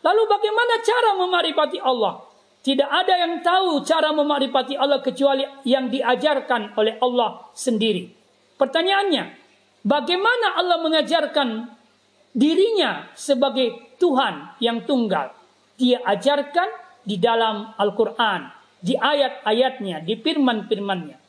[0.00, 2.33] Lalu bagaimana cara memaripati Allah?
[2.64, 8.08] Tidak ada yang tahu cara memaripati Allah kecuali yang diajarkan oleh Allah sendiri.
[8.56, 9.24] Pertanyaannya,
[9.84, 11.68] bagaimana Allah mengajarkan
[12.32, 15.36] dirinya sebagai Tuhan yang tunggal?
[15.76, 16.72] Dia ajarkan
[17.04, 18.48] di dalam Al-Quran,
[18.80, 21.20] di ayat-ayatnya, di firman-firmannya.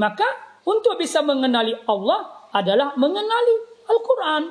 [0.00, 0.28] Maka
[0.64, 4.42] untuk bisa mengenali Allah adalah mengenali Al-Quran.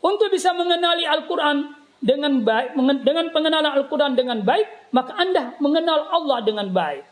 [0.00, 2.74] Untuk bisa mengenali Al-Quran dengan baik,
[3.06, 7.06] dengan pengenalan Al-Quran dengan baik, maka Anda mengenal Allah dengan baik.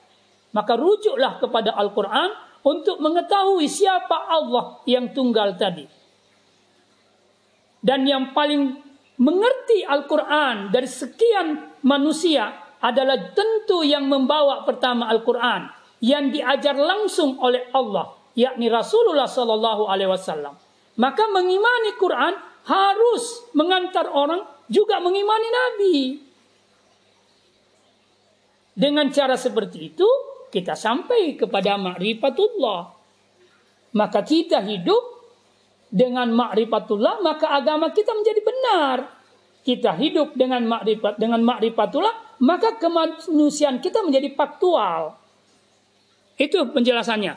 [0.50, 2.34] Maka rujuklah kepada Al-Quran
[2.66, 5.86] untuk mengetahui siapa Allah yang tunggal tadi.
[7.80, 8.76] Dan yang paling
[9.16, 12.50] mengerti Al-Quran dari sekian manusia
[12.82, 15.70] adalah tentu yang membawa pertama Al-Quran
[16.02, 20.58] yang diajar langsung oleh Allah, yakni Rasulullah Sallallahu Alaihi Wasallam.
[20.98, 22.34] Maka mengimani Quran
[22.66, 25.96] harus mengantar orang juga mengimani Nabi.
[28.78, 30.08] Dengan cara seperti itu,
[30.48, 32.96] kita sampai kepada ma'rifatullah.
[33.98, 35.02] Maka kita hidup
[35.90, 38.96] dengan ma'rifatullah, maka agama kita menjadi benar.
[39.60, 45.20] Kita hidup dengan makrifat dengan ma'rifatullah, maka kemanusiaan kita menjadi faktual.
[46.40, 47.28] Itu penjelasannya.